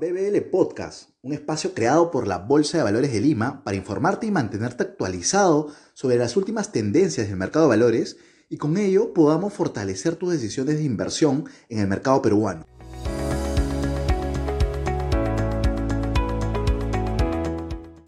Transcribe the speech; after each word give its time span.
BBL 0.00 0.40
Podcast, 0.52 1.10
un 1.22 1.32
espacio 1.32 1.74
creado 1.74 2.12
por 2.12 2.28
la 2.28 2.38
Bolsa 2.38 2.78
de 2.78 2.84
Valores 2.84 3.12
de 3.12 3.20
Lima 3.20 3.64
para 3.64 3.76
informarte 3.76 4.28
y 4.28 4.30
mantenerte 4.30 4.84
actualizado 4.84 5.74
sobre 5.92 6.16
las 6.16 6.36
últimas 6.36 6.70
tendencias 6.70 7.26
del 7.26 7.36
mercado 7.36 7.64
de 7.64 7.70
valores 7.70 8.16
y 8.48 8.58
con 8.58 8.76
ello 8.76 9.12
podamos 9.12 9.52
fortalecer 9.54 10.14
tus 10.14 10.30
decisiones 10.30 10.76
de 10.76 10.84
inversión 10.84 11.46
en 11.68 11.80
el 11.80 11.88
mercado 11.88 12.22
peruano. 12.22 12.64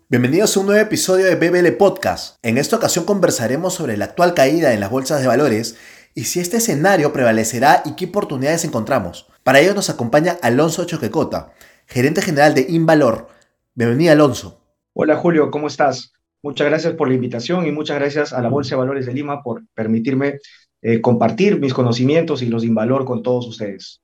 Bienvenidos 0.09 0.57
a 0.57 0.61
un 0.61 0.67
nuevo 0.67 0.81
episodio 0.81 1.27
de 1.27 1.35
BBL 1.35 1.73
Podcast. 1.77 2.37
En 2.43 2.57
esta 2.57 2.77
ocasión 2.77 3.05
conversaremos 3.05 3.75
sobre 3.75 3.97
la 3.97 4.05
actual 4.05 4.35
caída 4.35 4.73
en 4.73 4.79
las 4.79 4.91
bolsas 4.91 5.23
de 5.23 5.27
valores 5.27 5.75
y 6.15 6.25
si 6.25 6.39
este 6.39 6.59
escenario 6.59 7.13
prevalecerá 7.13 7.83
y 7.85 7.97
qué 7.97 8.07
oportunidades 8.07 8.65
encontramos. 8.65 9.27
Para 9.43 9.61
ello 9.61 9.75
nos 9.75 9.91
acompaña 9.91 10.37
Alonso 10.43 10.85
Choquecota, 10.85 11.53
gerente 11.91 12.23
general 12.23 12.55
de 12.55 12.67
Invalor. 12.69 13.27
Bienvenido, 13.75 14.13
Alonso. 14.13 14.61
Hola, 14.93 15.17
Julio, 15.17 15.51
¿cómo 15.51 15.67
estás? 15.67 16.13
Muchas 16.41 16.69
gracias 16.69 16.95
por 16.95 17.09
la 17.09 17.15
invitación 17.15 17.67
y 17.67 17.73
muchas 17.73 17.99
gracias 17.99 18.33
a 18.33 18.41
la 18.41 18.49
Bolsa 18.49 18.71
de 18.71 18.77
Valores 18.77 19.07
de 19.07 19.13
Lima 19.13 19.43
por 19.43 19.67
permitirme 19.75 20.39
eh, 20.81 21.01
compartir 21.01 21.59
mis 21.59 21.75
conocimientos 21.75 22.43
y 22.43 22.47
los 22.47 22.63
de 22.63 22.69
Invalor 22.69 23.05
con 23.05 23.25
todos 23.25 23.49
ustedes. 23.49 24.01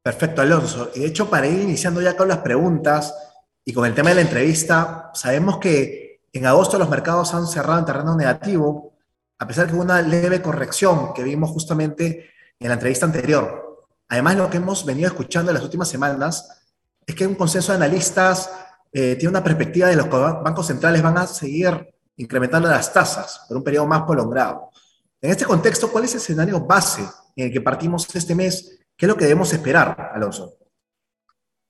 Perfecto, 0.00 0.42
Alonso. 0.42 0.92
Y 0.94 1.00
de 1.00 1.06
hecho, 1.06 1.28
para 1.28 1.48
ir 1.48 1.60
iniciando 1.60 2.00
ya 2.00 2.16
con 2.16 2.28
las 2.28 2.38
preguntas 2.38 3.14
y 3.64 3.72
con 3.72 3.84
el 3.84 3.94
tema 3.94 4.10
de 4.10 4.14
la 4.14 4.22
entrevista, 4.22 5.10
sabemos 5.12 5.58
que 5.58 6.20
en 6.32 6.46
agosto 6.46 6.78
los 6.78 6.88
mercados 6.88 7.34
han 7.34 7.48
cerrado 7.48 7.80
en 7.80 7.84
terreno 7.84 8.16
negativo, 8.16 8.94
a 9.40 9.46
pesar 9.46 9.66
de 9.66 9.70
que 9.70 9.76
hubo 9.76 9.82
una 9.82 10.02
leve 10.02 10.40
corrección 10.40 11.12
que 11.14 11.24
vimos 11.24 11.50
justamente 11.50 12.30
en 12.60 12.68
la 12.68 12.74
entrevista 12.74 13.06
anterior. 13.06 13.88
Además, 14.08 14.36
lo 14.36 14.48
que 14.48 14.58
hemos 14.58 14.86
venido 14.86 15.08
escuchando 15.08 15.50
en 15.50 15.54
las 15.54 15.64
últimas 15.64 15.88
semanas 15.88 16.59
es 17.10 17.16
que 17.16 17.26
un 17.26 17.34
consenso 17.34 17.72
de 17.72 17.76
analistas 17.76 18.50
eh, 18.92 19.16
tiene 19.16 19.30
una 19.30 19.44
perspectiva 19.44 19.88
de 19.88 19.96
los 19.96 20.08
bancos 20.08 20.66
centrales 20.66 21.02
van 21.02 21.18
a 21.18 21.26
seguir 21.26 21.88
incrementando 22.16 22.68
las 22.68 22.92
tasas 22.92 23.44
por 23.48 23.56
un 23.56 23.64
periodo 23.64 23.86
más 23.86 24.02
prolongado. 24.02 24.70
En 25.20 25.30
este 25.30 25.44
contexto, 25.44 25.90
¿cuál 25.90 26.04
es 26.04 26.12
el 26.12 26.20
escenario 26.20 26.60
base 26.60 27.02
en 27.36 27.46
el 27.46 27.52
que 27.52 27.60
partimos 27.60 28.12
este 28.14 28.34
mes? 28.34 28.80
¿Qué 28.96 29.06
es 29.06 29.08
lo 29.08 29.16
que 29.16 29.24
debemos 29.24 29.52
esperar, 29.52 30.12
Alonso? 30.14 30.54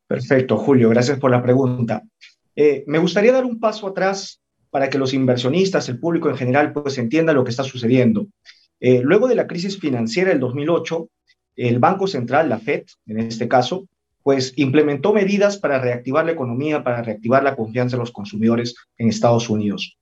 Perfecto, 0.07 0.57
Julio, 0.59 0.89
gracias 0.89 1.19
por 1.19 1.31
la 1.31 1.43
pregunta. 1.43 2.03
Eh, 2.55 2.85
me 2.87 2.99
gustaría 2.99 3.33
dar 3.33 3.45
un 3.45 3.61
paso 3.61 3.87
atrás 3.87 4.41
para 4.71 4.91
que 4.91 4.99
los 4.99 5.15
inversionistas, 5.15 5.89
el 5.89 5.99
público 5.99 6.29
en 6.29 6.37
general, 6.37 6.73
pues 6.73 6.99
entienda 6.99 7.33
lo 7.33 7.45
que 7.45 7.51
está 7.51 7.65
sucediendo. 7.65 8.27
Eh, 8.81 9.01
luego 9.03 9.29
de 9.29 9.35
la 9.35 9.47
crisis 9.47 9.79
financiera 9.79 10.31
del 10.31 10.41
2008, 10.41 11.09
el 11.57 11.79
Banco 11.79 12.07
Central, 12.07 12.49
la 12.49 12.59
Fed, 12.59 12.85
en 13.07 13.21
este 13.21 13.47
caso, 13.49 13.87
pues 14.23 14.53
implementó 14.57 15.13
medidas 15.13 15.59
para 15.59 15.81
reactivar 15.81 16.25
la 16.25 16.33
economía, 16.33 16.85
para 16.85 17.03
reactivar 17.03 17.43
la 17.43 17.57
confianza 17.57 17.97
de 17.97 18.01
los 18.01 18.13
consumidores 18.13 18.75
en 18.99 19.09
Estados 19.09 19.49
Unidos. 19.49 19.99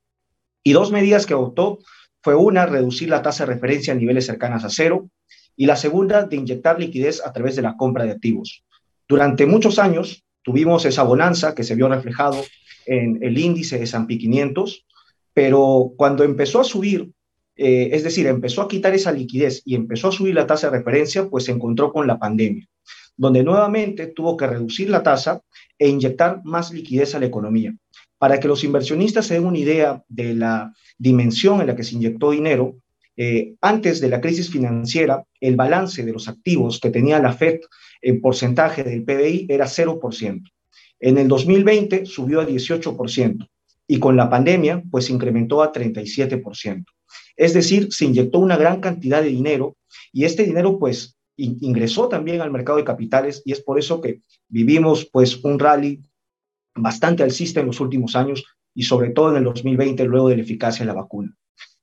Y 0.63 0.73
dos 0.73 0.91
medidas 0.91 1.25
que 1.25 1.33
adoptó 1.33 1.79
fue 2.21 2.35
una, 2.35 2.65
reducir 2.65 3.09
la 3.09 3.21
tasa 3.21 3.45
de 3.45 3.53
referencia 3.53 3.93
a 3.93 3.95
niveles 3.95 4.25
cercanas 4.25 4.65
a 4.65 4.69
cero, 4.69 5.09
y 5.55 5.65
la 5.65 5.75
segunda, 5.75 6.23
de 6.23 6.35
inyectar 6.35 6.79
liquidez 6.79 7.25
a 7.25 7.31
través 7.31 7.55
de 7.55 7.61
la 7.61 7.75
compra 7.77 8.05
de 8.05 8.11
activos. 8.11 8.63
Durante 9.07 9.45
muchos 9.45 9.79
años 9.79 10.23
tuvimos 10.41 10.85
esa 10.85 11.03
bonanza 11.03 11.55
que 11.55 11.63
se 11.63 11.75
vio 11.75 11.87
reflejado 11.87 12.43
en 12.85 13.19
el 13.21 13.37
índice 13.37 13.77
de 13.77 13.83
S&P 13.85 14.17
500, 14.17 14.85
pero 15.33 15.91
cuando 15.95 16.23
empezó 16.23 16.59
a 16.59 16.63
subir 16.63 17.11
eh, 17.61 17.93
es 17.93 18.05
decir, 18.05 18.25
empezó 18.25 18.61
a 18.61 18.69
quitar 18.69 18.93
esa 18.93 19.11
liquidez 19.11 19.61
y 19.65 19.75
empezó 19.75 20.07
a 20.07 20.11
subir 20.13 20.33
la 20.33 20.47
tasa 20.47 20.71
de 20.71 20.77
referencia, 20.77 21.27
pues 21.27 21.43
se 21.43 21.51
encontró 21.51 21.91
con 21.91 22.07
la 22.07 22.17
pandemia, 22.17 22.65
donde 23.19 23.43
nuevamente 23.43 24.07
tuvo 24.07 24.37
que 24.37 24.47
reducir 24.47 24.89
la 24.89 25.03
tasa 25.03 25.41
e 25.77 25.89
inyectar 25.89 26.39
más 26.45 26.71
liquidez 26.71 27.15
a 27.15 27.19
la 27.19 27.25
economía. 27.25 27.75
Para 28.17 28.39
que 28.39 28.47
los 28.47 28.63
inversionistas 28.63 29.25
se 29.25 29.33
den 29.33 29.45
una 29.45 29.57
idea 29.57 30.01
de 30.07 30.35
la 30.35 30.73
dimensión 30.97 31.59
en 31.59 31.67
la 31.67 31.75
que 31.75 31.83
se 31.83 31.95
inyectó 31.95 32.31
dinero, 32.31 32.77
eh, 33.17 33.55
antes 33.59 33.99
de 33.99 34.07
la 34.07 34.21
crisis 34.21 34.49
financiera, 34.49 35.25
el 35.41 35.57
balance 35.57 36.05
de 36.05 36.13
los 36.13 36.29
activos 36.29 36.79
que 36.79 36.91
tenía 36.91 37.19
la 37.19 37.33
Fed 37.33 37.59
en 38.01 38.21
porcentaje 38.21 38.85
del 38.85 39.03
PBI 39.03 39.47
era 39.49 39.65
0%. 39.65 40.41
En 41.01 41.17
el 41.17 41.27
2020 41.27 42.05
subió 42.05 42.39
a 42.39 42.47
18% 42.47 43.49
y 43.85 43.99
con 43.99 44.15
la 44.15 44.29
pandemia, 44.29 44.81
pues 44.89 45.09
incrementó 45.09 45.61
a 45.61 45.73
37%. 45.73 46.85
Es 47.35 47.53
decir, 47.53 47.89
se 47.91 48.05
inyectó 48.05 48.39
una 48.39 48.55
gran 48.55 48.79
cantidad 48.79 49.21
de 49.21 49.27
dinero 49.27 49.75
y 50.13 50.23
este 50.23 50.43
dinero 50.43 50.79
pues 50.79 51.18
ingresó 51.43 52.07
también 52.07 52.41
al 52.41 52.51
mercado 52.51 52.77
de 52.77 52.83
capitales 52.83 53.41
y 53.45 53.51
es 53.51 53.61
por 53.61 53.79
eso 53.79 54.01
que 54.01 54.21
vivimos 54.47 55.09
pues 55.11 55.43
un 55.43 55.59
rally 55.59 56.01
bastante 56.75 57.23
alcista 57.23 57.59
en 57.59 57.67
los 57.67 57.79
últimos 57.79 58.15
años 58.15 58.43
y 58.73 58.83
sobre 58.83 59.09
todo 59.09 59.31
en 59.31 59.37
el 59.37 59.43
2020 59.43 60.03
luego 60.05 60.29
de 60.29 60.37
la 60.37 60.43
eficacia 60.43 60.85
de 60.85 60.87
la 60.87 60.99
vacuna. 61.01 61.35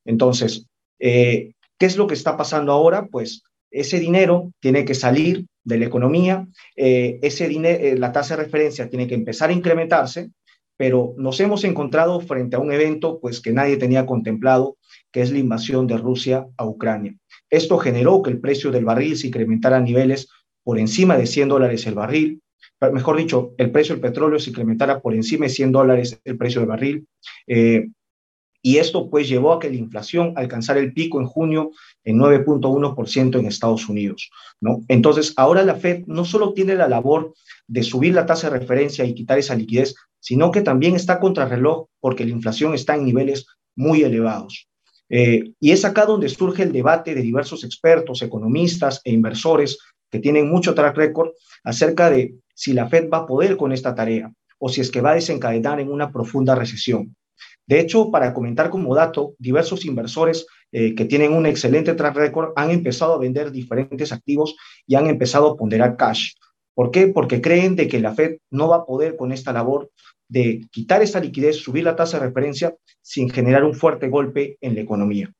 Entonces, 0.05 0.67
eh, 0.99 1.53
¿qué 1.79 1.87
es 1.87 1.97
lo 1.97 2.07
que 2.07 2.15
está 2.15 2.37
pasando 2.37 2.73
ahora? 2.73 3.07
Pues 3.07 3.43
ese 3.71 3.99
dinero 3.99 4.53
tiene 4.61 4.85
que 4.85 4.95
salir 4.95 5.47
de 5.65 5.79
la 5.79 5.87
economía, 5.87 6.47
eh, 6.77 7.19
ese 7.23 7.49
dinero, 7.49 7.85
eh, 7.85 7.99
la 7.99 8.13
tasa 8.13 8.37
de 8.37 8.45
referencia 8.45 8.89
tiene 8.89 9.07
que 9.07 9.15
empezar 9.15 9.51
a 9.51 9.53
incrementarse, 9.53 10.31
pero 10.77 11.15
nos 11.17 11.41
hemos 11.41 11.65
encontrado 11.65 12.21
frente 12.21 12.57
a 12.57 12.61
un 12.61 12.73
evento 12.73 13.19
pues 13.21 13.41
que 13.41 13.53
nadie 13.53 13.77
tenía 13.77 14.07
contemplado 14.07 14.77
que 15.11 15.23
es 15.23 15.33
la 15.33 15.39
invasión 15.39 15.87
de 15.87 15.97
Rusia 15.97 16.47
a 16.57 16.67
Ucrania. 16.67 17.17
Esto 17.51 17.79
generó 17.79 18.23
que 18.23 18.31
el 18.31 18.41
precio 18.41 18.71
del 18.71 18.85
barril 18.85 19.17
se 19.17 19.29
incrementara 19.29 19.77
a 19.77 19.81
niveles 19.81 20.29
por 20.65 20.79
encima 20.79 21.17
de 21.17 21.27
100 21.27 21.49
dólares 21.49 21.87
el 21.87 21.95
barril, 21.95 22.43
mejor 22.93 23.17
dicho, 23.17 23.55
el 23.59 23.71
precio 23.71 23.95
del 23.95 24.03
petróleo 24.03 24.39
se 24.39 24.51
incrementara 24.51 25.01
por 25.01 25.15
encima 25.15 25.47
de 25.47 25.51
100 25.51 25.73
dólares 25.73 26.21
el 26.25 26.37
precio 26.37 26.61
del 26.61 26.69
barril. 26.69 27.07
Eh, 27.47 27.89
y 28.63 28.79
esto 28.79 29.09
pues 29.09 29.29
llevó 29.29 29.53
a 29.53 29.61
que 29.61 29.71
la 29.71 29.77
inflación 29.77 30.33
alcanzara 30.35 30.81
el 30.81 30.93
pico 30.93 31.21
en 31.21 31.27
junio 31.27 31.71
en 32.03 32.19
9.1% 32.19 33.39
en 33.39 33.47
Estados 33.47 33.89
Unidos, 33.89 34.29
¿no? 34.61 34.81
Entonces, 34.89 35.35
ahora 35.37 35.63
la 35.63 35.77
Fed 35.77 36.05
no 36.07 36.25
solo 36.25 36.53
tiene 36.53 36.75
la 36.75 36.89
labor 36.89 37.33
de 37.69 37.85
subir 37.85 38.15
la 38.15 38.27
tasa 38.27 38.51
de 38.51 38.59
referencia 38.59 39.05
y 39.05 39.15
quitar 39.15 39.39
esa 39.39 39.55
liquidez, 39.55 39.95
sino 40.19 40.51
que 40.51 40.63
también 40.63 40.97
está 40.97 41.21
contrarreloj 41.21 41.87
porque 42.01 42.25
la 42.25 42.33
inflación 42.33 42.75
está 42.75 42.97
en 42.97 43.05
niveles 43.05 43.47
muy 43.77 44.03
elevados. 44.03 44.69
Eh, 45.09 45.53
y 45.61 45.71
es 45.71 45.85
acá 45.85 46.05
donde 46.05 46.29
surge 46.29 46.63
el 46.63 46.73
debate 46.73 47.15
de 47.15 47.23
diversos 47.23 47.65
expertos, 47.65 48.23
economistas 48.23 49.01
e 49.05 49.13
inversores 49.13 49.79
que 50.11 50.19
tienen 50.19 50.49
mucho 50.49 50.75
track 50.75 50.97
record 50.97 51.31
acerca 51.65 52.11
de 52.11 52.35
si 52.55 52.73
la 52.73 52.89
Fed 52.89 53.09
va 53.13 53.19
a 53.19 53.27
poder 53.27 53.57
con 53.57 53.73
esta 53.73 53.95
tarea 53.95 54.33
o 54.59 54.69
si 54.69 54.81
es 54.81 54.91
que 54.91 55.01
va 55.01 55.13
a 55.13 55.17
desencadenar 55.17 55.81
en 55.81 55.91
una 55.91 56.11
profunda 56.11 56.55
recesión. 56.55 57.15
De 57.67 57.81
hecho, 57.81 58.11
para 58.11 58.33
comentar 58.33 58.71
como 58.71 58.95
dato, 58.95 59.35
diversos 59.39 59.85
inversores 59.85 60.47
eh, 60.73 60.95
que 60.95 61.05
tienen 61.05 61.33
un 61.33 61.47
excelente 61.47 61.95
track 61.95 62.17
record 62.17 62.53
han 62.57 62.71
empezado 62.71 63.15
a 63.15 63.19
vender 63.19 63.51
diferentes 63.51 64.13
activos 64.13 64.57
y 64.87 64.95
han 64.95 65.09
empezado 65.09 65.51
a 65.51 65.57
ponderar 65.57 65.97
cash. 65.97 66.33
¿Por 66.75 66.91
qué? 66.91 67.09
Porque 67.09 67.41
creen 67.41 67.75
de 67.75 67.89
que 67.89 68.01
la 68.01 68.15
Fed 68.15 68.37
no 68.51 68.69
va 68.69 68.77
a 68.77 68.85
poder 68.85 69.17
con 69.17 69.33
esta 69.33 69.53
labor 69.53 69.91
de 70.29 70.67
quitar 70.71 71.03
esa 71.03 71.21
liquidez, 71.21 71.57
subir 71.57 71.85
la 71.85 71.97
tasa 71.97 72.19
de 72.19 72.27
referencia 72.27 72.75
sin 73.03 73.31
generar 73.31 73.65
un 73.65 73.75
fuerte 73.75 74.09
golpe 74.09 74.57
en 74.61 74.75
la 74.75 74.81
economía. 74.81 75.33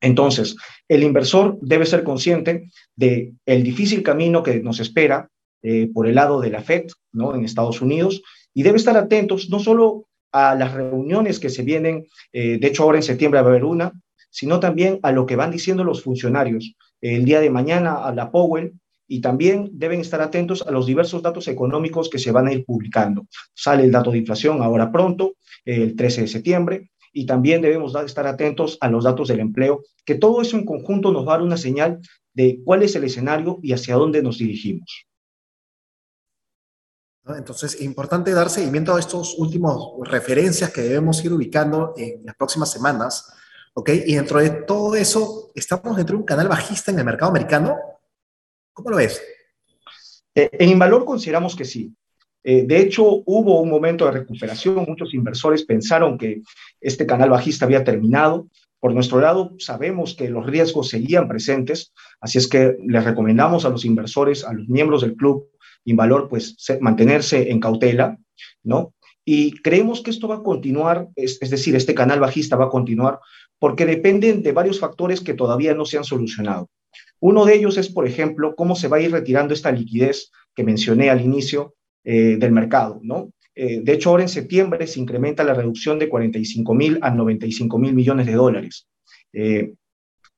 Entonces, 0.00 0.56
el 0.88 1.02
inversor 1.02 1.58
debe 1.60 1.86
ser 1.86 2.04
consciente 2.04 2.70
de 2.94 3.32
el 3.46 3.62
difícil 3.62 4.02
camino 4.02 4.42
que 4.42 4.60
nos 4.60 4.80
espera 4.80 5.28
eh, 5.62 5.90
por 5.92 6.06
el 6.06 6.14
lado 6.14 6.40
de 6.40 6.50
la 6.50 6.62
Fed, 6.62 6.86
¿no? 7.12 7.34
En 7.34 7.44
Estados 7.44 7.80
Unidos, 7.80 8.22
y 8.54 8.62
debe 8.62 8.76
estar 8.76 8.96
atentos 8.96 9.50
no 9.50 9.58
solo 9.58 10.06
a 10.32 10.54
las 10.54 10.72
reuniones 10.72 11.40
que 11.40 11.50
se 11.50 11.62
vienen, 11.62 12.06
eh, 12.32 12.58
de 12.58 12.66
hecho 12.68 12.84
ahora 12.84 12.98
en 12.98 13.02
septiembre 13.02 13.40
va 13.40 13.48
a 13.48 13.50
haber 13.50 13.64
una, 13.64 13.92
sino 14.30 14.60
también 14.60 15.00
a 15.02 15.10
lo 15.10 15.26
que 15.26 15.36
van 15.36 15.50
diciendo 15.50 15.84
los 15.84 16.02
funcionarios. 16.02 16.74
El 17.00 17.24
día 17.24 17.40
de 17.40 17.50
mañana 17.50 18.04
a 18.04 18.14
la 18.14 18.30
Powell 18.30 18.74
y 19.08 19.20
también 19.20 19.70
deben 19.72 20.00
estar 20.00 20.20
atentos 20.20 20.62
a 20.66 20.70
los 20.70 20.86
diversos 20.86 21.22
datos 21.22 21.48
económicos 21.48 22.10
que 22.10 22.18
se 22.18 22.30
van 22.30 22.46
a 22.46 22.52
ir 22.52 22.64
publicando. 22.64 23.26
Sale 23.54 23.84
el 23.84 23.90
dato 23.90 24.12
de 24.12 24.18
inflación 24.18 24.62
ahora 24.62 24.92
pronto, 24.92 25.34
el 25.64 25.96
13 25.96 26.20
de 26.20 26.28
septiembre, 26.28 26.90
y 27.12 27.24
también 27.26 27.62
debemos 27.62 27.94
estar 28.04 28.26
atentos 28.26 28.76
a 28.80 28.88
los 28.88 29.04
datos 29.04 29.28
del 29.28 29.40
empleo, 29.40 29.82
que 30.04 30.14
todo 30.14 30.42
eso 30.42 30.56
en 30.56 30.66
conjunto 30.66 31.10
nos 31.10 31.26
va 31.26 31.34
a 31.34 31.36
dar 31.38 31.46
una 31.46 31.56
señal 31.56 32.00
de 32.34 32.60
cuál 32.64 32.82
es 32.82 32.94
el 32.94 33.04
escenario 33.04 33.58
y 33.62 33.72
hacia 33.72 33.96
dónde 33.96 34.22
nos 34.22 34.38
dirigimos. 34.38 35.06
Entonces, 37.36 37.74
es 37.74 37.82
importante 37.82 38.32
dar 38.32 38.48
seguimiento 38.48 38.94
a 38.94 39.00
estos 39.00 39.34
últimos 39.38 39.92
referencias 40.08 40.70
que 40.70 40.82
debemos 40.82 41.22
ir 41.24 41.32
ubicando 41.32 41.92
en 41.96 42.24
las 42.24 42.36
próximas 42.36 42.70
semanas, 42.70 43.34
¿ok? 43.74 43.90
Y 44.06 44.14
dentro 44.14 44.38
de 44.38 44.50
todo 44.50 44.94
eso, 44.94 45.50
¿estamos 45.54 45.96
dentro 45.96 46.14
de 46.14 46.20
un 46.20 46.26
canal 46.26 46.48
bajista 46.48 46.90
en 46.90 47.00
el 47.00 47.04
mercado 47.04 47.30
americano? 47.30 47.76
¿Cómo 48.78 48.90
lo 48.90 48.96
ves? 48.98 49.20
Eh, 50.36 50.50
en 50.52 50.68
Invalor 50.68 51.04
consideramos 51.04 51.56
que 51.56 51.64
sí. 51.64 51.92
Eh, 52.44 52.62
de 52.64 52.80
hecho, 52.80 53.24
hubo 53.26 53.60
un 53.60 53.68
momento 53.68 54.04
de 54.04 54.12
recuperación. 54.12 54.84
Muchos 54.86 55.14
inversores 55.14 55.64
pensaron 55.64 56.16
que 56.16 56.42
este 56.80 57.04
canal 57.04 57.30
bajista 57.30 57.64
había 57.64 57.82
terminado. 57.82 58.46
Por 58.78 58.94
nuestro 58.94 59.20
lado, 59.20 59.56
sabemos 59.58 60.14
que 60.14 60.30
los 60.30 60.46
riesgos 60.46 60.90
seguían 60.90 61.26
presentes, 61.26 61.92
así 62.20 62.38
es 62.38 62.46
que 62.46 62.76
les 62.86 63.02
recomendamos 63.02 63.64
a 63.64 63.70
los 63.70 63.84
inversores, 63.84 64.44
a 64.44 64.52
los 64.52 64.68
miembros 64.68 65.00
del 65.00 65.16
club 65.16 65.48
Invalor 65.84 66.28
pues 66.28 66.54
mantenerse 66.80 67.50
en 67.50 67.58
cautela, 67.58 68.16
¿no? 68.62 68.94
Y 69.24 69.60
creemos 69.60 70.02
que 70.02 70.10
esto 70.10 70.28
va 70.28 70.36
a 70.36 70.42
continuar, 70.44 71.08
es, 71.16 71.40
decir, 71.40 71.74
este 71.74 71.96
canal 71.96 72.20
bajista 72.20 72.54
va 72.54 72.66
a 72.66 72.70
continuar 72.70 73.18
porque 73.58 73.86
dependen 73.86 74.44
de 74.44 74.52
varios 74.52 74.78
factores 74.78 75.20
que 75.20 75.34
todavía 75.34 75.74
no 75.74 75.84
se 75.84 75.98
han 75.98 76.04
solucionado. 76.04 76.70
Uno 77.20 77.44
de 77.44 77.54
ellos 77.54 77.76
es, 77.78 77.88
por 77.88 78.06
ejemplo, 78.06 78.54
cómo 78.54 78.76
se 78.76 78.88
va 78.88 78.98
a 78.98 79.00
ir 79.00 79.10
retirando 79.10 79.54
esta 79.54 79.72
liquidez 79.72 80.30
que 80.54 80.64
mencioné 80.64 81.10
al 81.10 81.20
inicio 81.20 81.74
eh, 82.04 82.36
del 82.38 82.52
mercado. 82.52 83.00
Eh, 83.54 83.80
de 83.82 83.92
hecho, 83.92 84.10
ahora 84.10 84.22
en 84.22 84.28
septiembre 84.28 84.86
se 84.86 85.00
incrementa 85.00 85.44
la 85.44 85.54
reducción 85.54 85.98
de 85.98 86.08
45 86.08 86.74
mil 86.74 86.98
a 87.02 87.10
95 87.10 87.78
mil 87.78 87.94
millones 87.94 88.26
de 88.26 88.32
dólares. 88.34 88.86
Eh, 89.32 89.74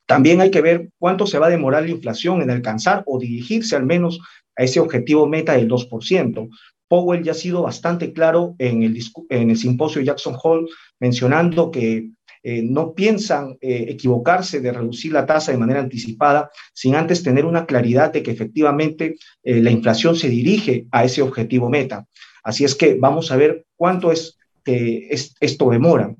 también 0.06 0.40
hay 0.40 0.50
que 0.50 0.62
ver 0.62 0.90
cuánto 0.98 1.26
se 1.26 1.38
va 1.38 1.46
a 1.46 1.50
demorar 1.50 1.84
la 1.84 1.90
inflación 1.90 2.42
en 2.42 2.50
alcanzar 2.50 3.04
o 3.06 3.18
dirigirse 3.18 3.76
al 3.76 3.86
menos 3.86 4.20
a 4.56 4.64
ese 4.64 4.80
objetivo 4.80 5.26
meta 5.26 5.52
del 5.52 5.68
2%, 5.68 6.48
Powell 6.90 7.22
ya 7.22 7.30
ha 7.30 7.36
sido 7.36 7.62
bastante 7.62 8.12
claro 8.12 8.56
en 8.58 8.82
el, 8.82 9.00
en 9.28 9.50
el 9.50 9.56
simposio 9.56 10.02
Jackson 10.02 10.34
Hole, 10.42 10.66
mencionando 10.98 11.70
que 11.70 12.10
eh, 12.42 12.62
no 12.62 12.94
piensan 12.94 13.58
eh, 13.60 13.86
equivocarse 13.88 14.60
de 14.60 14.72
reducir 14.72 15.12
la 15.12 15.26
tasa 15.26 15.52
de 15.52 15.58
manera 15.58 15.80
anticipada 15.80 16.50
sin 16.72 16.94
antes 16.94 17.22
tener 17.22 17.44
una 17.44 17.66
claridad 17.66 18.12
de 18.12 18.22
que 18.22 18.30
efectivamente 18.30 19.16
eh, 19.42 19.60
la 19.60 19.70
inflación 19.70 20.16
se 20.16 20.30
dirige 20.30 20.86
a 20.90 21.04
ese 21.04 21.20
objetivo 21.20 21.68
meta. 21.68 22.06
Así 22.42 22.64
es 22.64 22.74
que 22.74 22.94
vamos 22.94 23.30
a 23.30 23.36
ver 23.36 23.66
cuánto 23.76 24.10
es 24.10 24.38
que 24.64 25.08
esto 25.40 25.70
demora. 25.70 26.14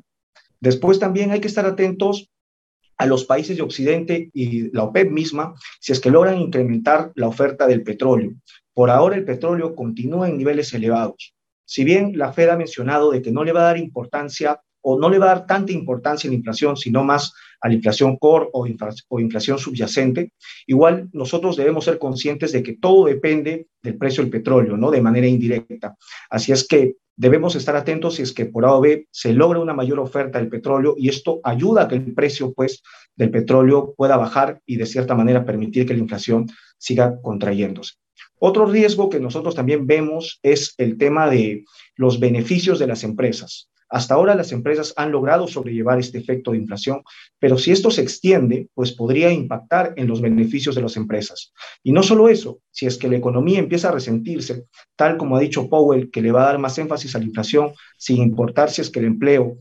Después 0.61 0.99
también 0.99 1.31
hay 1.31 1.41
que 1.41 1.49
estar 1.49 1.65
atentos 1.65 2.31
a 2.99 3.07
los 3.07 3.25
países 3.25 3.57
de 3.57 3.63
Occidente 3.63 4.31
y 4.35 4.71
la 4.77 4.85
OPEP 4.85 5.11
misma 5.11 5.55
si 5.81 5.93
es 5.93 6.01
que 6.01 6.11
logran 6.11 6.39
incrementar 6.39 7.13
la 7.15 7.29
oferta 7.29 7.67
del 7.67 7.83
petróleo. 7.83 8.35
Por 8.75 8.91
ahora 8.91 9.17
el 9.17 9.25
petróleo 9.25 9.75
continúa 9.75 10.29
en 10.29 10.37
niveles 10.37 10.75
elevados. 10.75 11.35
Si 11.65 11.85
bien 11.85 12.19
la 12.19 12.33
Fed 12.35 12.51
ha 12.51 12.57
mencionado 12.57 13.11
de 13.11 13.23
que 13.23 13.33
no 13.33 13.43
le 13.43 13.53
va 13.53 13.61
a 13.61 13.65
dar 13.65 13.79
importancia 13.79 14.61
o 14.83 14.99
no 14.99 15.09
le 15.09 15.19
va 15.19 15.27
a 15.27 15.35
dar 15.35 15.47
tanta 15.47 15.73
importancia 15.73 16.29
a 16.29 16.31
la 16.31 16.37
inflación, 16.37 16.77
sino 16.77 17.05
más 17.05 17.33
a 17.61 17.69
la 17.69 17.75
inflación 17.75 18.17
core 18.17 18.49
o, 18.53 18.67
inflación 18.67 19.59
subyacente, 19.59 20.33
igual 20.67 21.09
nosotros 21.13 21.57
debemos 21.57 21.85
ser 21.85 21.99
conscientes 21.99 22.53
de 22.53 22.63
que 22.63 22.77
todo 22.77 23.07
depende 23.07 23.69
del 23.83 23.99
precio 23.99 24.23
del 24.23 24.31
petróleo, 24.31 24.77
¿no? 24.77 24.91
De 24.91 25.03
manera 25.03 25.27
indirecta. 25.27 25.97
Así 26.31 26.53
es 26.53 26.67
que 26.67 26.97
debemos 27.17 27.55
estar 27.55 27.77
atentos 27.77 28.15
si 28.15 28.23
es 28.23 28.33
que 28.33 28.47
por 28.47 28.65
A 28.65 28.75
o 28.75 28.81
B 28.81 29.07
se 29.11 29.35
logra 29.35 29.61
una 29.61 29.75
mayor 29.75 30.01
oferta 30.01 30.39
del 30.39 30.49
petróleo 30.49 30.95
y 30.97 31.09
esto 31.09 31.41
ayuda 31.45 31.83
a 31.83 31.89
que 31.89 31.97
el 31.97 32.15
precio, 32.15 32.53
pues, 32.55 32.83
del 33.15 33.31
petróleo 33.31 33.95
pueda 33.97 34.17
bajar 34.17 34.61
y 34.65 34.77
de 34.77 34.87
cierta 34.87 35.15
manera 35.15 35.45
permitir 35.45 35.87
que 35.87 35.93
la 35.93 36.01
inflación 36.01 36.47
siga 36.79 37.21
contrayéndose. 37.21 37.95
Otro 38.39 38.65
riesgo 38.65 39.11
que 39.11 39.21
nosotros 39.21 39.55
también 39.55 39.87
vemos 39.87 40.41
es 40.43 40.75
el 40.79 40.97
tema 40.97 41.29
de 41.29 41.65
los 41.95 42.19
beneficios 42.19 42.79
de 42.79 42.87
las 42.87 43.05
empresas. 43.05 43.70
Hasta 43.91 44.15
ahora 44.15 44.37
las 44.37 44.53
empresas 44.53 44.95
han 44.97 45.11
logrado 45.11 45.49
sobrellevar 45.49 45.99
este 45.99 46.19
efecto 46.19 46.53
de 46.53 46.59
inflación, 46.59 47.03
pero 47.41 47.59
si 47.59 47.73
esto 47.73 47.91
se 47.91 48.03
extiende, 48.03 48.69
pues 48.73 48.93
podría 48.93 49.33
impactar 49.33 49.95
en 49.97 50.07
los 50.07 50.21
beneficios 50.21 50.77
de 50.77 50.83
las 50.83 50.97
empresas. 50.97 51.53
Y 51.83 51.93
no 51.93 52.05
solo 52.05 52.29
eso, 52.29 52.61
si 52.71 52.87
es 52.87 52.97
que 52.97 53.09
la 53.09 53.17
economía 53.17 53.59
empieza 53.59 53.89
a 53.89 53.93
resentirse, 53.93 54.67
tal 54.95 55.17
como 55.17 55.37
ha 55.37 55.41
dicho 55.41 55.69
Powell, 55.69 56.11
que 56.11 56.23
le 56.23 56.31
va 56.31 56.43
a 56.43 56.47
dar 56.47 56.59
más 56.59 56.79
énfasis 56.79 57.15
a 57.17 57.19
la 57.19 57.25
inflación, 57.25 57.73
sin 57.99 58.23
importar 58.23 58.71
si 58.71 58.81
es 58.81 58.91
que 58.91 59.01
el 59.01 59.07
empleo 59.07 59.57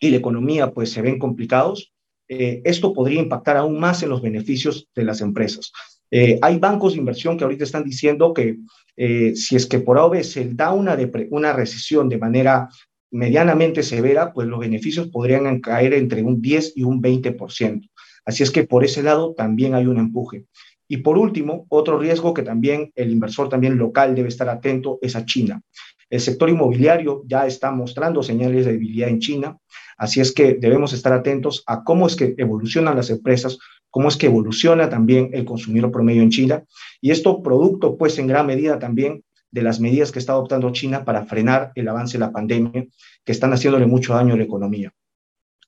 y 0.00 0.10
la 0.10 0.16
economía 0.16 0.72
pues 0.72 0.90
se 0.90 1.02
ven 1.02 1.18
complicados, 1.18 1.92
eh, 2.28 2.62
esto 2.64 2.94
podría 2.94 3.20
impactar 3.20 3.58
aún 3.58 3.78
más 3.78 4.02
en 4.02 4.08
los 4.08 4.22
beneficios 4.22 4.88
de 4.94 5.04
las 5.04 5.20
empresas. 5.20 5.70
Eh, 6.10 6.38
hay 6.40 6.58
bancos 6.58 6.92
de 6.92 6.98
inversión 6.98 7.36
que 7.36 7.44
ahorita 7.44 7.64
están 7.64 7.84
diciendo 7.84 8.32
que 8.32 8.58
eh, 8.96 9.34
si 9.34 9.56
es 9.56 9.66
que 9.66 9.80
por 9.80 9.98
AOB 9.98 10.22
se 10.22 10.48
da 10.52 10.72
una, 10.72 10.96
una 11.30 11.52
recesión 11.52 12.08
de 12.08 12.18
manera 12.18 12.68
medianamente 13.12 13.82
severa, 13.82 14.32
pues 14.32 14.48
los 14.48 14.58
beneficios 14.58 15.08
podrían 15.08 15.60
caer 15.60 15.94
entre 15.94 16.22
un 16.22 16.40
10 16.40 16.72
y 16.76 16.82
un 16.82 17.00
20%. 17.00 17.88
Así 18.24 18.42
es 18.42 18.50
que 18.50 18.64
por 18.64 18.84
ese 18.84 19.02
lado 19.02 19.34
también 19.34 19.74
hay 19.74 19.86
un 19.86 19.98
empuje. 19.98 20.46
Y 20.88 20.98
por 20.98 21.18
último, 21.18 21.66
otro 21.68 21.98
riesgo 21.98 22.34
que 22.34 22.42
también 22.42 22.90
el 22.96 23.10
inversor 23.10 23.48
también 23.48 23.78
local 23.78 24.14
debe 24.14 24.28
estar 24.28 24.48
atento 24.48 24.98
es 25.02 25.14
a 25.14 25.24
China. 25.24 25.62
El 26.10 26.20
sector 26.20 26.50
inmobiliario 26.50 27.22
ya 27.26 27.46
está 27.46 27.70
mostrando 27.70 28.22
señales 28.22 28.66
de 28.66 28.72
debilidad 28.72 29.08
en 29.08 29.18
China, 29.18 29.56
así 29.96 30.20
es 30.20 30.32
que 30.32 30.54
debemos 30.54 30.92
estar 30.92 31.14
atentos 31.14 31.64
a 31.66 31.84
cómo 31.84 32.06
es 32.06 32.16
que 32.16 32.34
evolucionan 32.36 32.96
las 32.96 33.08
empresas, 33.08 33.58
cómo 33.88 34.08
es 34.08 34.18
que 34.18 34.26
evoluciona 34.26 34.90
también 34.90 35.30
el 35.32 35.46
consumidor 35.46 35.90
promedio 35.90 36.22
en 36.22 36.28
China, 36.28 36.64
y 37.00 37.10
esto 37.10 37.42
producto 37.42 37.96
pues 37.96 38.18
en 38.18 38.26
gran 38.26 38.46
medida 38.46 38.78
también 38.78 39.24
de 39.52 39.62
las 39.62 39.78
medidas 39.78 40.10
que 40.10 40.18
está 40.18 40.32
adoptando 40.32 40.72
China 40.72 41.04
para 41.04 41.24
frenar 41.26 41.70
el 41.76 41.88
avance 41.88 42.14
de 42.14 42.24
la 42.24 42.32
pandemia, 42.32 42.86
que 43.24 43.32
están 43.32 43.52
haciéndole 43.52 43.86
mucho 43.86 44.14
daño 44.14 44.34
a 44.34 44.36
la 44.36 44.42
economía. 44.42 44.92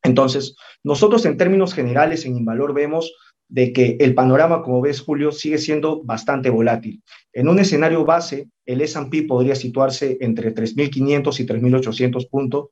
Entonces, 0.03 0.57
nosotros 0.83 1.25
en 1.27 1.37
términos 1.37 1.73
generales 1.73 2.27
en 2.27 2.37
Invalor 2.37 2.75
vemos 2.75 3.15
de 3.49 3.73
que 3.73 3.97
el 4.01 4.15
panorama, 4.15 4.63
como 4.63 4.81
ves, 4.81 5.01
Julio, 5.01 5.31
sigue 5.31 5.59
siendo 5.59 6.03
bastante 6.03 6.51
volátil. 6.51 7.03
En 7.33 7.49
un 7.49 7.59
escenario 7.59 8.05
base, 8.05 8.49
el 8.67 8.81
S&P 8.81 9.25
podría 9.25 9.55
situarse 9.55 10.17
entre 10.21 10.55
3.500 10.55 11.41
y 11.41 11.47
3.800 11.47 12.29
puntos 12.29 12.69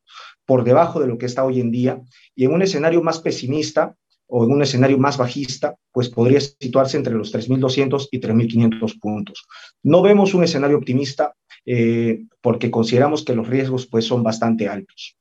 por 0.46 0.64
debajo 0.64 0.98
de 0.98 1.06
lo 1.06 1.18
que 1.18 1.26
está 1.26 1.44
hoy 1.44 1.60
en 1.60 1.70
día, 1.70 2.00
y 2.34 2.46
en 2.46 2.52
un 2.52 2.62
escenario 2.62 3.02
más 3.02 3.20
pesimista 3.20 3.96
o 4.26 4.44
en 4.44 4.52
un 4.52 4.62
escenario 4.62 4.98
más 4.98 5.16
bajista, 5.16 5.76
pues 5.90 6.08
podría 6.08 6.40
situarse 6.40 6.96
entre 6.96 7.14
los 7.14 7.34
3.200 7.34 8.08
y 8.10 8.20
3.500 8.20 9.00
puntos. 9.00 9.46
No 9.82 10.02
vemos 10.02 10.34
un 10.34 10.44
escenario 10.44 10.78
optimista 10.78 11.34
eh, 11.66 12.24
porque 12.40 12.70
consideramos 12.70 13.24
que 13.24 13.34
los 13.34 13.46
riesgos 13.46 13.86
pues 13.86 14.06
son 14.06 14.22
bastante 14.22 14.68
altos. 14.68 15.16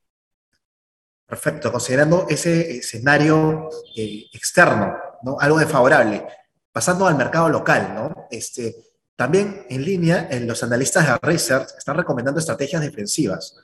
Perfecto, 1.27 1.71
considerando 1.71 2.25
ese 2.29 2.77
escenario 2.77 3.69
eh, 3.95 4.25
externo, 4.33 4.95
¿no? 5.23 5.37
algo 5.39 5.59
desfavorable. 5.59 6.25
Pasando 6.71 7.07
al 7.07 7.17
mercado 7.17 7.47
local, 7.47 7.93
¿no? 7.95 8.27
Este, 8.29 8.75
también 9.15 9.65
en 9.69 9.85
línea, 9.85 10.27
en 10.31 10.47
los 10.47 10.63
analistas 10.63 11.05
de 11.05 11.17
Research 11.21 11.69
están 11.77 11.95
recomendando 11.95 12.39
estrategias 12.39 12.81
defensivas, 12.81 13.55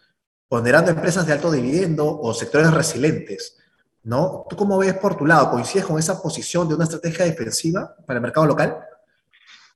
ponderando 0.48 0.92
empresas 0.92 1.26
de 1.26 1.34
alto 1.34 1.52
dividendo 1.52 2.06
o 2.20 2.34
sectores 2.34 2.72
resilientes. 2.74 3.57
¿No? 4.08 4.46
¿Tú 4.50 4.56
cómo 4.56 4.78
ves 4.78 4.94
por 4.96 5.16
tu 5.16 5.26
lado? 5.26 5.52
¿Coincides 5.52 5.86
con 5.86 6.00
esa 6.00 6.22
posición 6.22 6.68
de 6.68 6.76
una 6.76 6.86
estrategia 6.86 7.26
defensiva 7.26 7.96
para 8.06 8.18
el 8.18 8.24
mercado 8.24 8.48
local? 8.48 8.78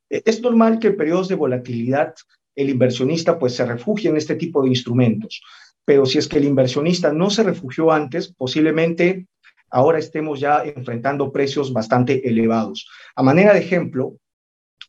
Eh, 0.09 0.21
es 0.25 0.41
normal 0.41 0.79
que 0.79 0.87
en 0.87 0.97
periodos 0.97 1.27
de 1.27 1.35
volatilidad 1.35 2.15
el 2.55 2.69
inversionista 2.69 3.37
pues 3.37 3.55
se 3.55 3.65
refugie 3.65 4.09
en 4.09 4.17
este 4.17 4.35
tipo 4.35 4.61
de 4.63 4.69
instrumentos 4.69 5.41
pero 5.85 6.05
si 6.05 6.17
es 6.17 6.27
que 6.27 6.37
el 6.37 6.45
inversionista 6.45 7.11
no 7.11 7.29
se 7.29 7.43
refugió 7.43 7.91
antes, 7.91 8.33
posiblemente 8.33 9.27
ahora 9.69 9.99
estemos 9.99 10.39
ya 10.39 10.63
enfrentando 10.63 11.31
precios 11.31 11.73
bastante 11.73 12.27
elevados. 12.27 12.87
A 13.15 13.23
manera 13.23 13.53
de 13.53 13.59
ejemplo, 13.59 14.15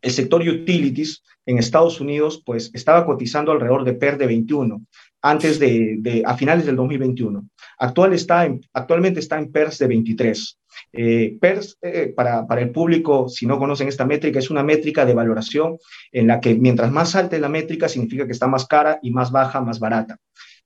el 0.02 0.10
sector 0.10 0.42
utilities 0.42 1.22
en 1.46 1.58
Estados 1.58 2.00
Unidos 2.00 2.42
pues 2.44 2.70
estaba 2.74 3.06
cotizando 3.06 3.52
alrededor 3.52 3.84
de 3.84 3.94
PER 3.94 4.18
de 4.18 4.26
21 4.26 4.82
antes 5.22 5.58
de, 5.60 6.22
a 6.26 6.36
finales 6.36 6.66
del 6.66 6.76
2021. 6.76 7.48
Actual 7.78 8.12
está 8.12 8.48
actualmente 8.72 9.20
está 9.20 9.38
en 9.38 9.52
PERS 9.52 9.78
de 9.78 9.86
23. 9.86 10.58
Eh, 10.92 11.36
PERS, 11.40 11.78
eh, 11.82 12.12
para, 12.14 12.46
para, 12.46 12.60
el 12.60 12.70
público, 12.70 13.28
si 13.28 13.46
no 13.46 13.58
conocen 13.58 13.88
esta 13.88 14.04
métrica, 14.04 14.40
es 14.40 14.50
una 14.50 14.64
métrica 14.64 15.06
de 15.06 15.14
valoración 15.14 15.78
en 16.10 16.26
la 16.26 16.40
que 16.40 16.54
mientras 16.54 16.90
más 16.90 17.14
alta 17.14 17.36
es 17.36 17.42
la 17.42 17.48
métrica, 17.48 17.88
significa 17.88 18.26
que 18.26 18.32
está 18.32 18.48
más 18.48 18.66
cara 18.66 18.98
y 19.02 19.12
más 19.12 19.30
baja, 19.30 19.60
más 19.60 19.78
barata. 19.78 20.18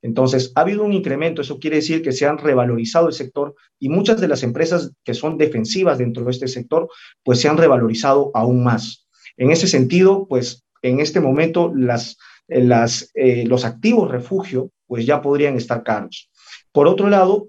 Entonces, 0.03 0.53
ha 0.55 0.61
habido 0.61 0.85
un 0.85 0.93
incremento, 0.93 1.43
eso 1.43 1.59
quiere 1.59 1.77
decir 1.77 2.03
que 2.03 2.13
se 2.13 2.27
han 2.27 2.39
revalorizado 2.39 3.09
el 3.09 3.13
sector 3.13 3.55
y 3.79 3.89
muchas 3.89 4.21
de 4.21 4.29
las 4.29 4.43
empresas 4.43 4.93
que 5.05 5.15
son 5.15 5.37
defensivas 5.37 5.99
dentro 5.99 6.25
de 6.25 6.31
este 6.31 6.49
sector, 6.49 6.89
pues 7.25 7.41
se 7.41 7.49
han 7.49 7.57
revalorizado 7.57 8.31
aún 8.35 8.63
más. 8.63 9.06
En 9.37 9.51
ese 9.51 9.67
sentido, 9.67 10.27
pues 10.29 10.65
en 10.83 11.01
este 11.01 11.21
momento 11.21 11.73
las, 11.75 12.17
eh, 12.49 13.45
los 13.47 13.65
activos 13.65 14.11
refugio, 14.11 14.71
pues 14.87 15.05
ya 15.07 15.21
podrían 15.21 15.57
estar 15.57 15.83
caros. 15.83 16.31
Por 16.73 16.87
otro 16.87 17.09
lado, 17.09 17.49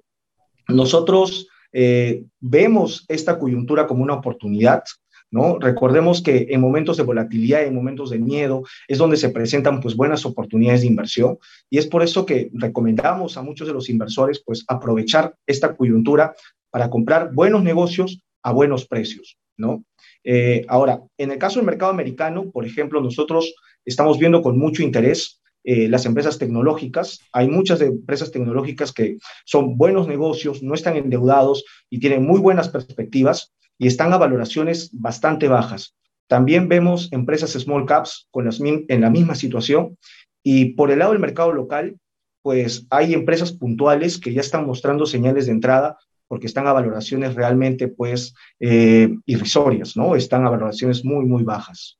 nosotros 0.68 1.48
eh, 1.72 2.24
vemos 2.40 3.06
esta 3.08 3.38
coyuntura 3.40 3.88
como 3.88 4.04
una 4.04 4.16
oportunidad. 4.16 4.84
¿no? 5.30 5.60
Recordemos 5.60 6.22
que 6.22 6.48
en 6.50 6.62
momentos 6.62 6.98
de 6.98 7.04
volatilidad, 7.04 7.64
en 7.64 7.76
momentos 7.76 8.10
de 8.10 8.20
miedo, 8.20 8.64
es 8.88 8.98
donde 8.98 9.18
se 9.18 9.30
presentan 9.30 9.82
pues 9.82 9.96
buenas 9.96 10.26
oportunidades 10.26 10.82
de 10.82 10.88
inversión 10.88 11.38
y 11.70 11.78
es 11.78 11.88
por 11.88 12.02
eso 12.02 12.26
que 12.26 12.50
recomendamos 12.54 13.38
a 13.38 13.42
muchos 13.42 13.68
de 13.68 13.74
los 13.74 13.90
inversores 13.90 14.42
pues 14.46 14.64
aprovechar 14.68 15.36
esta 15.46 15.76
coyuntura 15.76 16.34
para 16.70 16.90
comprar 16.90 17.34
buenos 17.34 17.64
negocios 17.64 18.22
a 18.42 18.54
buenos 18.54 18.88
precios, 18.88 19.38
¿no? 19.58 19.84
Eh, 20.30 20.66
ahora, 20.68 21.02
en 21.18 21.32
el 21.32 21.38
caso 21.38 21.58
del 21.58 21.66
mercado 21.66 21.90
americano, 21.90 22.52
por 22.52 22.66
ejemplo, 22.66 23.00
nosotros 23.00 23.56
estamos 23.86 24.20
viendo 24.20 24.42
con 24.42 24.60
mucho 24.60 24.84
interés 24.84 25.40
eh, 25.64 25.88
las 25.88 26.06
empresas 26.06 26.38
tecnológicas. 26.38 27.22
Hay 27.32 27.48
muchas 27.48 27.80
empresas 27.80 28.30
tecnológicas 28.30 28.92
que 28.92 29.20
son 29.46 29.78
buenos 29.78 30.06
negocios, 30.06 30.62
no 30.62 30.74
están 30.74 30.98
endeudados 30.98 31.64
y 31.90 32.02
tienen 32.02 32.26
muy 32.26 32.42
buenas 32.42 32.68
perspectivas 32.68 33.54
y 33.78 33.88
están 33.88 34.12
a 34.12 34.18
valoraciones 34.18 34.90
bastante 34.92 35.48
bajas. 35.48 35.96
También 36.28 36.68
vemos 36.68 37.08
empresas 37.14 37.52
small 37.52 37.86
caps 37.86 38.28
con 38.30 38.44
las, 38.44 38.60
en 38.60 39.00
la 39.00 39.10
misma 39.10 39.34
situación. 39.34 39.98
Y 40.44 40.74
por 40.74 40.92
el 40.92 41.00
lado 41.00 41.14
del 41.14 41.22
mercado 41.22 41.54
local, 41.54 41.96
pues 42.42 42.86
hay 42.90 43.14
empresas 43.14 43.54
puntuales 43.54 44.20
que 44.20 44.34
ya 44.34 44.42
están 44.42 44.66
mostrando 44.66 45.06
señales 45.06 45.46
de 45.46 45.54
entrada 45.54 45.98
porque 46.28 46.48
están 46.48 46.68
a 46.68 46.74
valoraciones 46.74 47.36
realmente 47.36 47.88
pues 47.88 48.34
eh, 48.60 49.10
irrisorias, 49.26 49.96
¿no? 49.96 50.16
Están 50.16 50.46
a 50.46 50.50
valoraciones 50.50 51.04
muy, 51.06 51.26
muy 51.26 51.44
bajas. 51.44 51.98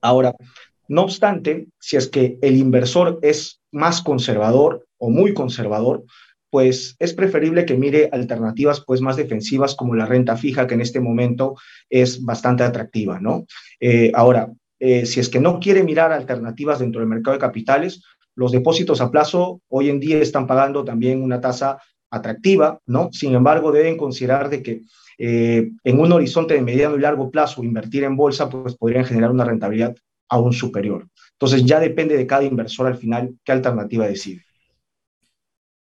Ahora, 0.00 0.34
no 0.88 1.02
obstante, 1.02 1.68
si 1.78 1.96
es 1.96 2.08
que 2.08 2.38
el 2.42 2.56
inversor 2.56 3.18
es 3.22 3.60
más 3.70 4.02
conservador 4.02 4.86
o 4.96 5.10
muy 5.10 5.34
conservador, 5.34 6.04
pues 6.50 6.96
es 6.98 7.12
preferible 7.12 7.66
que 7.66 7.76
mire 7.76 8.08
alternativas 8.10 8.82
pues 8.86 9.00
más 9.00 9.16
defensivas 9.16 9.74
como 9.74 9.94
la 9.94 10.06
renta 10.06 10.36
fija, 10.36 10.66
que 10.66 10.74
en 10.74 10.80
este 10.80 11.00
momento 11.00 11.56
es 11.90 12.24
bastante 12.24 12.64
atractiva, 12.64 13.20
¿no? 13.20 13.46
Eh, 13.80 14.10
ahora, 14.14 14.50
eh, 14.78 15.04
si 15.04 15.20
es 15.20 15.28
que 15.28 15.40
no 15.40 15.60
quiere 15.60 15.82
mirar 15.82 16.12
alternativas 16.12 16.78
dentro 16.78 17.00
del 17.00 17.08
mercado 17.08 17.36
de 17.36 17.40
capitales, 17.40 18.02
los 18.34 18.52
depósitos 18.52 19.00
a 19.00 19.10
plazo 19.10 19.60
hoy 19.68 19.90
en 19.90 20.00
día 20.00 20.18
están 20.18 20.46
pagando 20.46 20.84
también 20.84 21.22
una 21.22 21.40
tasa 21.40 21.78
atractiva, 22.10 22.80
¿no? 22.86 23.10
Sin 23.12 23.34
embargo, 23.34 23.72
deben 23.72 23.96
considerar 23.96 24.48
de 24.48 24.62
que 24.62 24.82
eh, 25.18 25.70
en 25.82 26.00
un 26.00 26.12
horizonte 26.12 26.54
de 26.54 26.62
mediano 26.62 26.96
y 26.96 27.00
largo 27.00 27.30
plazo 27.30 27.64
invertir 27.64 28.04
en 28.04 28.16
bolsa 28.16 28.48
pues 28.48 28.76
podrían 28.76 29.04
generar 29.04 29.30
una 29.30 29.44
rentabilidad 29.44 29.96
aún 30.28 30.52
superior. 30.52 31.08
Entonces 31.32 31.64
ya 31.64 31.80
depende 31.80 32.16
de 32.16 32.26
cada 32.26 32.44
inversor 32.44 32.86
al 32.86 32.96
final 32.96 33.34
qué 33.44 33.52
alternativa 33.52 34.06
decide. 34.06 34.44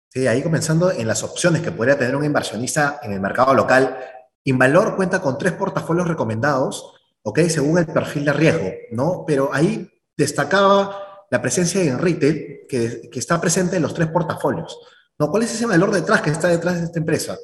Sí, 0.09 0.27
ahí 0.27 0.43
comenzando 0.43 0.91
en 0.91 1.07
las 1.07 1.23
opciones 1.23 1.63
que 1.63 1.73
podría 1.73 1.97
tener 1.97 2.17
un 2.17 2.25
inversionista 2.25 3.01
en 3.03 3.13
el 3.13 3.21
mercado 3.21 3.55
local, 3.55 3.97
Invalor 4.45 4.97
cuenta 4.97 5.23
con 5.23 5.39
tres 5.39 5.53
portafolios 5.53 6.09
recomendados, 6.09 6.95
¿ok? 7.23 7.41
Según 7.49 7.79
el 7.79 7.87
perfil 7.87 8.25
de 8.25 8.33
riesgo, 8.33 8.71
¿no? 8.91 9.25
Pero 9.25 9.51
ahí 9.53 9.89
destacaba 10.17 11.27
la 11.31 11.41
presencia 11.41 11.83
en 11.83 11.99
retail 11.99 12.67
que, 12.69 13.09
que 13.11 13.19
está 13.19 13.41
presente 13.41 13.77
en 13.77 13.83
los 13.83 13.95
tres 13.95 14.09
portafolios. 14.09 14.79
¿Cuál 15.17 15.45
es 15.45 15.55
ese 15.55 15.67
valor 15.67 15.91
detrás 15.91 16.21
que 16.23 16.31
está 16.31 16.49
detrás 16.49 16.81
de 16.81 16.87
esta 16.87 16.99
empresa? 16.99 17.39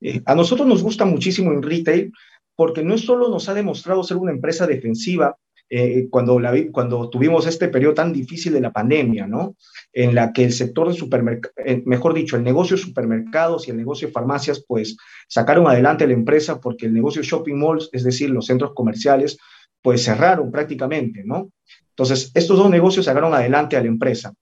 Eh, 0.00 0.22
a 0.24 0.34
nosotros 0.34 0.66
nos 0.66 0.82
gusta 0.82 1.04
muchísimo 1.04 1.52
en 1.52 1.62
retail 1.62 2.12
porque 2.54 2.82
no 2.82 2.96
solo 2.96 3.28
nos 3.28 3.48
ha 3.48 3.54
demostrado 3.54 4.02
ser 4.02 4.16
una 4.16 4.32
empresa 4.32 4.66
defensiva, 4.66 5.36
eh, 5.68 6.06
cuando, 6.10 6.40
cuando 6.70 7.10
tuvimos 7.10 7.46
este 7.46 7.68
periodo 7.68 7.94
tan 7.94 8.12
difícil 8.12 8.52
de 8.52 8.60
la 8.60 8.72
pandemia, 8.72 9.26
¿no? 9.26 9.56
En 9.92 10.14
la 10.14 10.32
que 10.32 10.44
el 10.44 10.52
sector 10.52 10.88
de 10.88 10.94
supermercados, 10.94 11.56
eh, 11.64 11.82
mejor 11.84 12.14
dicho, 12.14 12.36
el 12.36 12.44
negocio 12.44 12.76
de 12.76 12.82
supermercados 12.82 13.66
y 13.66 13.72
el 13.72 13.76
negocio 13.76 14.06
de 14.06 14.12
farmacias, 14.12 14.64
pues 14.66 14.96
sacaron 15.26 15.66
adelante 15.66 16.06
la 16.06 16.12
empresa 16.12 16.60
porque 16.60 16.86
el 16.86 16.94
negocio 16.94 17.20
de 17.20 17.28
shopping 17.28 17.56
malls, 17.56 17.90
es 17.92 18.04
decir, 18.04 18.30
los 18.30 18.46
centros 18.46 18.74
comerciales, 18.74 19.38
pues 19.82 20.04
cerraron 20.04 20.52
prácticamente, 20.52 21.24
¿no? 21.24 21.50
Entonces, 21.90 22.30
estos 22.34 22.58
dos 22.58 22.70
negocios 22.70 23.06
sacaron 23.06 23.34
adelante 23.34 23.76
a 23.76 23.80
la 23.80 23.88
empresa. 23.88 24.32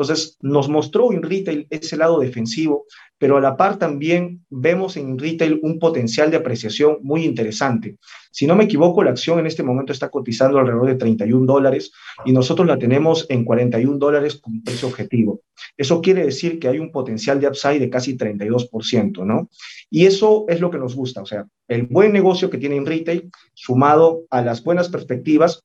Entonces, 0.00 0.38
nos 0.40 0.70
mostró 0.70 1.12
en 1.12 1.22
retail 1.22 1.66
ese 1.68 1.96
lado 1.98 2.20
defensivo, 2.20 2.86
pero 3.18 3.36
a 3.36 3.40
la 3.42 3.54
par 3.58 3.78
también 3.78 4.46
vemos 4.48 4.96
en 4.96 5.18
retail 5.18 5.60
un 5.62 5.78
potencial 5.78 6.30
de 6.30 6.38
apreciación 6.38 6.98
muy 7.02 7.24
interesante. 7.24 7.98
Si 8.30 8.46
no 8.46 8.56
me 8.56 8.64
equivoco, 8.64 9.04
la 9.04 9.10
acción 9.10 9.38
en 9.38 9.46
este 9.46 9.62
momento 9.62 9.92
está 9.92 10.08
cotizando 10.08 10.58
alrededor 10.58 10.86
de 10.86 10.94
31 10.94 11.44
dólares 11.44 11.92
y 12.24 12.32
nosotros 12.32 12.66
la 12.66 12.78
tenemos 12.78 13.26
en 13.28 13.44
41 13.44 13.98
dólares 13.98 14.36
como 14.36 14.62
precio 14.64 14.88
objetivo. 14.88 15.42
Eso 15.76 16.00
quiere 16.00 16.24
decir 16.24 16.58
que 16.58 16.68
hay 16.68 16.78
un 16.78 16.92
potencial 16.92 17.38
de 17.38 17.48
upside 17.48 17.80
de 17.80 17.90
casi 17.90 18.16
32%, 18.16 19.26
¿no? 19.26 19.50
Y 19.90 20.06
eso 20.06 20.46
es 20.48 20.60
lo 20.60 20.70
que 20.70 20.78
nos 20.78 20.94
gusta, 20.96 21.20
o 21.20 21.26
sea, 21.26 21.46
el 21.68 21.82
buen 21.82 22.12
negocio 22.12 22.48
que 22.48 22.56
tiene 22.56 22.76
en 22.76 22.86
retail 22.86 23.30
sumado 23.52 24.22
a 24.30 24.40
las 24.40 24.64
buenas 24.64 24.88
perspectivas 24.88 25.62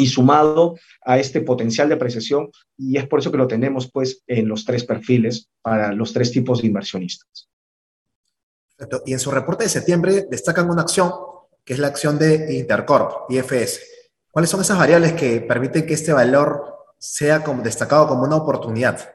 y 0.00 0.06
sumado 0.06 0.78
a 1.04 1.18
este 1.18 1.42
potencial 1.42 1.88
de 1.88 1.94
apreciación, 1.96 2.50
y 2.78 2.96
es 2.96 3.06
por 3.06 3.18
eso 3.18 3.30
que 3.30 3.36
lo 3.36 3.46
tenemos 3.46 3.90
pues 3.90 4.22
en 4.26 4.48
los 4.48 4.64
tres 4.64 4.84
perfiles 4.84 5.50
para 5.60 5.92
los 5.92 6.14
tres 6.14 6.32
tipos 6.32 6.62
de 6.62 6.68
inversionistas. 6.68 7.50
Y 9.04 9.12
en 9.12 9.18
su 9.18 9.30
reporte 9.30 9.64
de 9.64 9.70
septiembre 9.70 10.26
destacan 10.30 10.70
una 10.70 10.80
acción, 10.80 11.12
que 11.66 11.74
es 11.74 11.78
la 11.78 11.88
acción 11.88 12.18
de 12.18 12.56
Intercorp, 12.56 13.30
IFS. 13.30 13.80
¿Cuáles 14.30 14.48
son 14.48 14.62
esas 14.62 14.78
variables 14.78 15.12
que 15.12 15.42
permiten 15.42 15.84
que 15.84 15.92
este 15.92 16.14
valor 16.14 16.64
sea 16.98 17.44
como 17.44 17.62
destacado 17.62 18.08
como 18.08 18.22
una 18.22 18.36
oportunidad? 18.36 19.06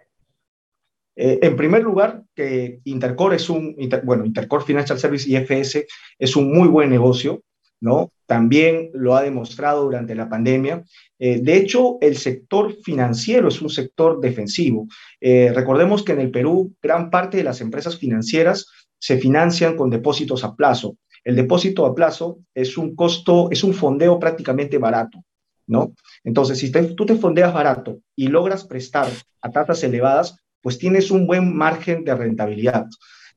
Eh, 1.15 1.39
en 1.41 1.55
primer 1.55 1.81
lugar, 1.81 2.21
que 2.35 2.79
Intercorp 2.83 3.33
es 3.33 3.49
un, 3.49 3.75
bueno, 4.03 4.23
Intercorp 4.23 4.67
Financial 4.67 4.99
Service 4.99 5.27
IFS 5.27 5.87
es 6.19 6.35
un 6.35 6.53
muy 6.53 6.67
buen 6.67 6.91
negocio, 6.91 7.41
¿no? 7.81 8.11
También 8.25 8.89
lo 8.93 9.15
ha 9.15 9.21
demostrado 9.21 9.83
durante 9.83 10.15
la 10.15 10.27
pandemia. 10.27 10.83
Eh, 11.19 11.41
de 11.41 11.57
hecho, 11.57 11.97
el 12.01 12.17
sector 12.17 12.75
financiero 12.83 13.47
es 13.47 13.61
un 13.61 13.69
sector 13.69 14.19
defensivo. 14.19 14.87
Eh, 15.21 15.51
recordemos 15.53 16.03
que 16.03 16.13
en 16.13 16.21
el 16.21 16.31
Perú 16.31 16.73
gran 16.81 17.09
parte 17.09 17.37
de 17.37 17.43
las 17.43 17.61
empresas 17.61 17.97
financieras 17.97 18.65
se 18.97 19.17
financian 19.17 19.75
con 19.75 19.89
depósitos 19.89 20.43
a 20.43 20.55
plazo. 20.55 20.97
El 21.23 21.35
depósito 21.35 21.85
a 21.85 21.93
plazo 21.93 22.39
es 22.53 22.77
un 22.77 22.95
costo, 22.95 23.49
es 23.51 23.63
un 23.63 23.73
fondeo 23.73 24.19
prácticamente 24.19 24.77
barato, 24.77 25.23
¿no? 25.67 25.93
Entonces, 26.23 26.59
si 26.59 26.71
tú 26.71 27.05
te 27.05 27.15
fondeas 27.15 27.53
barato 27.53 27.99
y 28.15 28.27
logras 28.27 28.63
prestar 28.65 29.07
a 29.41 29.51
tasas 29.51 29.83
elevadas, 29.83 30.37
pues 30.61 30.77
tienes 30.77 31.11
un 31.11 31.27
buen 31.27 31.55
margen 31.55 32.03
de 32.03 32.15
rentabilidad. 32.15 32.87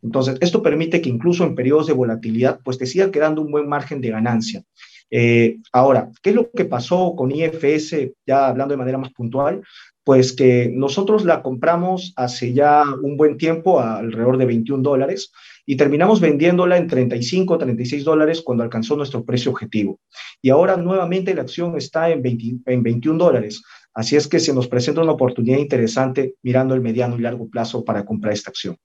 Entonces, 0.02 0.37
esto 0.40 0.62
permite 0.62 1.00
que 1.00 1.09
incluso 1.09 1.45
en 1.45 1.55
periodos 1.55 1.87
de 1.87 1.93
volatilidad, 1.93 2.61
pues 2.64 2.78
te 2.78 2.87
siga 2.87 3.11
quedando 3.11 3.43
un 3.43 3.50
buen 3.50 3.69
margen 3.69 4.00
de 4.00 4.11
ganancia. 4.11 4.62
Eh, 5.11 5.59
ahora, 5.73 6.11
¿qué 6.23 6.31
es 6.31 6.37
lo 6.37 6.50
que 6.50 6.64
pasó 6.64 7.14
con 7.17 7.33
IFS, 7.33 8.12
ya 8.26 8.49
hablando 8.49 8.73
de 8.73 8.78
manera 8.78 8.99
más 8.99 9.12
puntual? 9.12 9.62
Pues 10.05 10.33
que 10.33 10.71
nosotros 10.73 11.25
la 11.25 11.43
compramos 11.43 12.12
hace 12.17 12.52
ya 12.52 12.85
un 13.02 13.17
buen 13.17 13.37
tiempo, 13.37 13.81
alrededor 13.81 14.38
de 14.38 14.47
21 14.47 14.83
dólares, 14.83 15.33
y 15.67 15.76
terminamos 15.76 16.21
vendiéndola 16.21 16.78
en 16.78 16.87
35, 16.87 17.59
36 17.59 18.05
dólares 18.05 18.40
cuando 18.40 18.64
alcanzó 18.64 18.97
nuestro 18.97 19.25
precio 19.25 19.50
objetivo. 19.50 20.00
Y 20.40 20.49
ahora 20.50 20.76
nuevamente 20.76 21.35
la 21.35 21.43
acción 21.43 21.76
está 21.76 22.11
en, 22.11 22.23
en 22.64 22.83
21 22.83 23.23
dólares. 23.23 23.62
Así 23.93 24.17
es 24.17 24.28
que 24.28 24.40
se 24.40 24.55
nos 24.55 24.69
presenta 24.69 25.02
una 25.02 25.12
oportunidad 25.12 25.59
interesante 25.59 26.37
mirando 26.43 26.75
el 26.75 26.81
mediano 26.81 27.19
y 27.19 27.23
largo 27.23 27.49
plazo 27.49 27.85
para 27.85 28.05
comprar 28.05 28.33
esta 28.33 28.50
acción. 28.50 28.76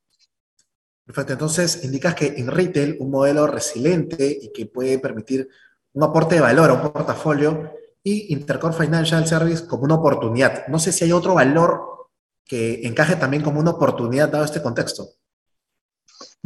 Perfecto, 1.06 1.34
entonces 1.34 1.84
indicas 1.84 2.16
que 2.16 2.28
en 2.38 2.48
retail 2.48 2.98
un 3.00 3.12
modelo 3.12 3.46
resiliente 3.46 4.38
y 4.42 4.52
que 4.54 4.66
puede 4.66 5.00
permitir 5.00 5.50
un 5.94 6.04
aporte 6.04 6.36
de 6.36 6.42
valor 6.42 6.70
a 6.70 6.74
un 6.74 6.92
portafolio 6.92 7.72
y 8.04 8.34
Intercore 8.34 8.74
Financial 8.74 9.26
Service 9.28 9.68
como 9.68 9.84
una 9.84 9.96
oportunidad. 9.96 10.68
No 10.68 10.80
sé 10.80 10.92
si 10.92 11.04
hay 11.04 11.12
otro 11.12 11.36
valor 11.36 12.10
que 12.46 12.86
encaje 12.88 13.16
también 13.16 13.44
como 13.44 13.60
una 13.60 13.72
oportunidad 13.72 14.30
dado 14.30 14.46
este 14.46 14.62
contexto. 14.62 15.10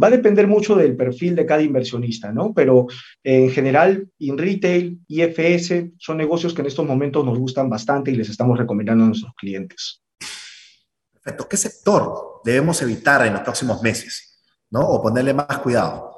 Va 0.01 0.07
a 0.07 0.11
depender 0.11 0.47
mucho 0.47 0.75
del 0.75 0.95
perfil 0.95 1.35
de 1.35 1.45
cada 1.45 1.63
inversionista, 1.63 2.31
¿no? 2.31 2.53
Pero 2.53 2.85
en 3.23 3.49
general, 3.49 4.07
en 4.19 4.37
retail, 4.37 4.99
IFS 5.07 5.91
son 5.97 6.17
negocios 6.17 6.53
que 6.53 6.61
en 6.61 6.67
estos 6.67 6.85
momentos 6.85 7.25
nos 7.25 7.37
gustan 7.39 7.67
bastante 7.69 8.11
y 8.11 8.15
les 8.15 8.29
estamos 8.29 8.57
recomendando 8.59 9.05
a 9.05 9.07
nuestros 9.07 9.33
clientes. 9.35 10.03
Perfecto. 11.11 11.47
¿Qué 11.49 11.57
sector 11.57 12.41
debemos 12.43 12.81
evitar 12.83 13.25
en 13.25 13.33
los 13.33 13.41
próximos 13.41 13.81
meses? 13.81 14.26
¿No? 14.69 14.81
O 14.81 15.01
ponerle 15.01 15.33
más 15.33 15.59
cuidado. 15.59 16.11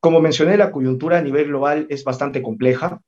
Como 0.00 0.20
mencioné, 0.20 0.56
la 0.56 0.72
coyuntura 0.72 1.18
a 1.18 1.22
nivel 1.22 1.46
global 1.46 1.86
es 1.88 2.04
bastante 2.04 2.42
compleja 2.42 3.00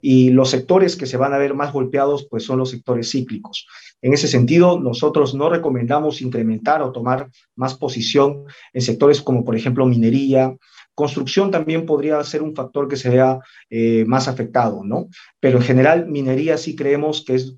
y 0.00 0.30
los 0.30 0.50
sectores 0.50 0.96
que 0.96 1.06
se 1.06 1.16
van 1.16 1.32
a 1.32 1.38
ver 1.38 1.54
más 1.54 1.72
golpeados 1.72 2.26
pues 2.28 2.44
son 2.44 2.58
los 2.58 2.70
sectores 2.70 3.10
cíclicos. 3.10 3.66
En 4.02 4.12
ese 4.12 4.28
sentido, 4.28 4.78
nosotros 4.78 5.34
no 5.34 5.48
recomendamos 5.48 6.20
incrementar 6.20 6.82
o 6.82 6.92
tomar 6.92 7.30
más 7.56 7.74
posición 7.74 8.44
en 8.72 8.82
sectores 8.82 9.22
como 9.22 9.44
por 9.44 9.56
ejemplo 9.56 9.86
minería, 9.86 10.54
construcción 10.94 11.50
también 11.50 11.86
podría 11.86 12.22
ser 12.22 12.42
un 12.42 12.54
factor 12.54 12.88
que 12.88 12.96
se 12.96 13.10
vea 13.10 13.38
eh, 13.70 14.04
más 14.06 14.28
afectado, 14.28 14.82
¿no? 14.84 15.08
Pero 15.40 15.58
en 15.58 15.64
general, 15.64 16.06
minería 16.06 16.56
sí 16.56 16.76
creemos 16.76 17.24
que 17.24 17.34
es 17.34 17.56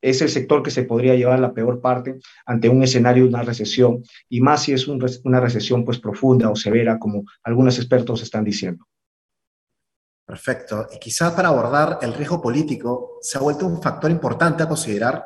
es 0.00 0.22
el 0.22 0.28
sector 0.28 0.62
que 0.62 0.70
se 0.70 0.84
podría 0.84 1.14
llevar 1.14 1.40
la 1.40 1.52
peor 1.52 1.80
parte 1.80 2.18
ante 2.46 2.68
un 2.68 2.82
escenario 2.82 3.24
de 3.24 3.30
una 3.30 3.42
recesión, 3.42 4.02
y 4.28 4.40
más 4.40 4.62
si 4.62 4.72
es 4.72 4.86
una 4.88 5.40
recesión 5.40 5.84
pues 5.84 5.98
profunda 5.98 6.50
o 6.50 6.56
severa, 6.56 6.98
como 6.98 7.24
algunos 7.42 7.78
expertos 7.78 8.22
están 8.22 8.44
diciendo. 8.44 8.86
Perfecto. 10.28 10.86
Y 10.94 10.98
quizás 10.98 11.32
para 11.32 11.48
abordar 11.48 12.00
el 12.02 12.12
riesgo 12.12 12.42
político 12.42 13.18
se 13.22 13.38
ha 13.38 13.40
vuelto 13.40 13.66
un 13.66 13.80
factor 13.80 14.10
importante 14.10 14.62
a 14.62 14.68
considerar. 14.68 15.24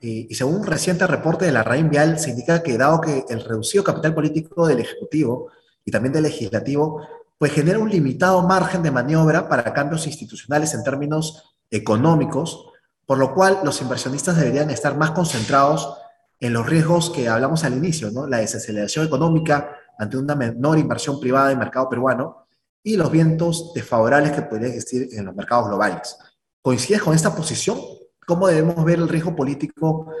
Y, 0.00 0.34
según 0.34 0.56
un 0.56 0.66
reciente 0.66 1.06
reporte 1.06 1.44
de 1.44 1.52
la 1.52 1.62
RAIN 1.62 1.88
Vial, 1.88 2.18
se 2.18 2.30
indica 2.30 2.60
que 2.60 2.76
dado 2.76 3.00
que 3.00 3.24
el 3.28 3.44
reducido 3.44 3.84
capital 3.84 4.12
político 4.12 4.66
del 4.66 4.80
Ejecutivo 4.80 5.52
y 5.84 5.92
también 5.92 6.12
del 6.12 6.24
Legislativo, 6.24 7.06
pues 7.38 7.52
genera 7.52 7.78
un 7.78 7.88
limitado 7.88 8.42
margen 8.42 8.82
de 8.82 8.90
maniobra 8.90 9.48
para 9.48 9.72
cambios 9.72 10.08
institucionales 10.08 10.74
en 10.74 10.82
términos 10.82 11.54
económicos, 11.70 12.71
por 13.06 13.18
lo 13.18 13.34
cual 13.34 13.60
los 13.64 13.80
inversionistas 13.82 14.36
deberían 14.36 14.70
estar 14.70 14.96
más 14.96 15.10
concentrados 15.10 15.96
en 16.40 16.52
los 16.52 16.68
riesgos 16.68 17.10
que 17.10 17.28
hablamos 17.28 17.64
al 17.64 17.74
inicio, 17.74 18.10
¿no? 18.10 18.26
La 18.26 18.38
desaceleración 18.38 19.06
económica 19.06 19.76
ante 19.98 20.16
una 20.16 20.34
menor 20.34 20.78
inversión 20.78 21.20
privada 21.20 21.46
en 21.46 21.52
el 21.52 21.58
mercado 21.58 21.88
peruano 21.88 22.46
y 22.82 22.96
los 22.96 23.10
vientos 23.10 23.72
desfavorables 23.74 24.32
que 24.32 24.42
podrían 24.42 24.72
existir 24.72 25.08
en 25.12 25.24
los 25.24 25.34
mercados 25.34 25.68
globales. 25.68 26.16
¿Coincides 26.60 27.02
con 27.02 27.14
esta 27.14 27.34
posición? 27.34 27.78
¿Cómo 28.26 28.48
debemos 28.48 28.84
ver 28.84 28.98
el 28.98 29.08
riesgo 29.08 29.36
político 29.36 30.12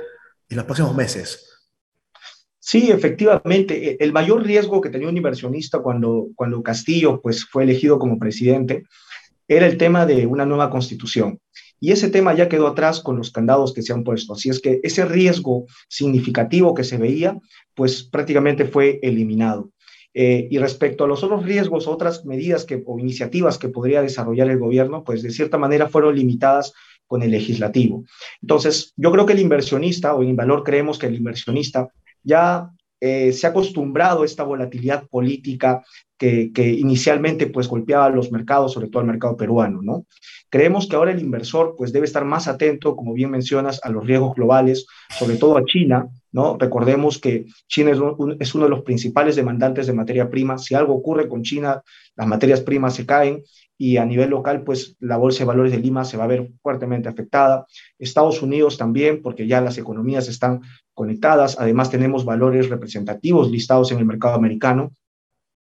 en 0.48 0.56
los 0.56 0.64
próximos 0.64 0.94
meses? 0.94 1.48
Sí, 2.58 2.90
efectivamente. 2.90 3.90
E, 3.90 3.96
el 3.98 4.12
mayor 4.12 4.44
riesgo 4.44 4.80
que 4.80 4.90
tenía 4.90 5.08
un 5.08 5.16
inversionista 5.16 5.80
cuando, 5.80 6.28
cuando 6.36 6.62
Castillo 6.62 7.20
pues, 7.20 7.44
fue 7.44 7.64
elegido 7.64 7.98
como 7.98 8.18
presidente 8.18 8.84
era 9.48 9.66
el 9.66 9.76
tema 9.76 10.06
de 10.06 10.26
una 10.26 10.46
nueva 10.46 10.70
constitución. 10.70 11.40
Y 11.82 11.90
ese 11.90 12.10
tema 12.10 12.32
ya 12.32 12.48
quedó 12.48 12.68
atrás 12.68 13.00
con 13.00 13.16
los 13.16 13.32
candados 13.32 13.72
que 13.72 13.82
se 13.82 13.92
han 13.92 14.04
puesto. 14.04 14.34
Así 14.34 14.48
es 14.48 14.60
que 14.60 14.78
ese 14.84 15.04
riesgo 15.04 15.66
significativo 15.88 16.74
que 16.74 16.84
se 16.84 16.96
veía, 16.96 17.36
pues 17.74 18.04
prácticamente 18.04 18.66
fue 18.66 19.00
eliminado. 19.02 19.70
Eh, 20.14 20.46
y 20.48 20.58
respecto 20.58 21.02
a 21.02 21.08
los 21.08 21.24
otros 21.24 21.44
riesgos, 21.44 21.88
otras 21.88 22.24
medidas 22.24 22.64
que, 22.64 22.80
o 22.86 23.00
iniciativas 23.00 23.58
que 23.58 23.68
podría 23.68 24.00
desarrollar 24.00 24.48
el 24.48 24.60
gobierno, 24.60 25.02
pues 25.02 25.22
de 25.24 25.32
cierta 25.32 25.58
manera 25.58 25.88
fueron 25.88 26.14
limitadas 26.14 26.72
con 27.08 27.24
el 27.24 27.32
legislativo. 27.32 28.04
Entonces, 28.40 28.92
yo 28.96 29.10
creo 29.10 29.26
que 29.26 29.32
el 29.32 29.40
inversionista, 29.40 30.14
o 30.14 30.22
en 30.22 30.36
Valor 30.36 30.62
creemos 30.62 31.00
que 31.00 31.06
el 31.06 31.16
inversionista 31.16 31.88
ya 32.22 32.70
eh, 33.04 33.32
se 33.32 33.48
ha 33.48 33.50
acostumbrado 33.50 34.22
a 34.22 34.24
esta 34.24 34.44
volatilidad 34.44 35.08
política 35.08 35.82
que, 36.16 36.52
inicialmente 36.56 37.48
pues 37.48 37.66
golpeaba 37.66 38.08
los 38.10 38.30
mercados, 38.30 38.74
sobre 38.74 38.86
todo 38.86 39.00
al 39.00 39.08
mercado 39.08 39.36
peruano, 39.36 39.82
¿no? 39.82 40.06
Creemos 40.48 40.86
que 40.86 40.94
ahora 40.94 41.10
el 41.10 41.18
inversor 41.18 41.74
pues 41.76 41.92
debe 41.92 42.06
estar 42.06 42.24
más 42.24 42.46
atento, 42.46 42.94
como 42.94 43.12
bien 43.12 43.32
mencionas, 43.32 43.80
a 43.82 43.88
los 43.90 44.06
riesgos 44.06 44.36
globales, 44.36 44.86
sobre 45.18 45.34
todo 45.36 45.56
a 45.56 45.64
China, 45.64 46.06
¿no? 46.30 46.56
Recordemos 46.56 47.18
que 47.18 47.46
China 47.66 47.90
es, 47.90 47.98
es 48.38 48.54
uno 48.54 48.64
de 48.66 48.70
los 48.70 48.82
principales 48.82 49.34
demandantes 49.34 49.88
de 49.88 49.94
materia 49.94 50.30
prima. 50.30 50.56
Si 50.58 50.76
algo 50.76 50.94
ocurre 50.94 51.28
con 51.28 51.42
China, 51.42 51.82
las 52.14 52.28
materias 52.28 52.60
primas 52.60 52.94
se 52.94 53.04
caen 53.04 53.42
y 53.84 53.96
a 53.96 54.04
nivel 54.04 54.30
local, 54.30 54.62
pues 54.62 54.96
la 55.00 55.16
Bolsa 55.16 55.40
de 55.40 55.46
Valores 55.46 55.72
de 55.72 55.78
Lima 55.78 56.04
se 56.04 56.16
va 56.16 56.22
a 56.22 56.28
ver 56.28 56.52
fuertemente 56.62 57.08
afectada. 57.08 57.66
Estados 57.98 58.40
Unidos 58.40 58.78
también, 58.78 59.20
porque 59.22 59.48
ya 59.48 59.60
las 59.60 59.76
economías 59.76 60.28
están 60.28 60.60
conectadas. 60.94 61.58
Además, 61.58 61.90
tenemos 61.90 62.24
valores 62.24 62.68
representativos 62.68 63.50
listados 63.50 63.90
en 63.90 63.98
el 63.98 64.04
mercado 64.04 64.36
americano. 64.36 64.92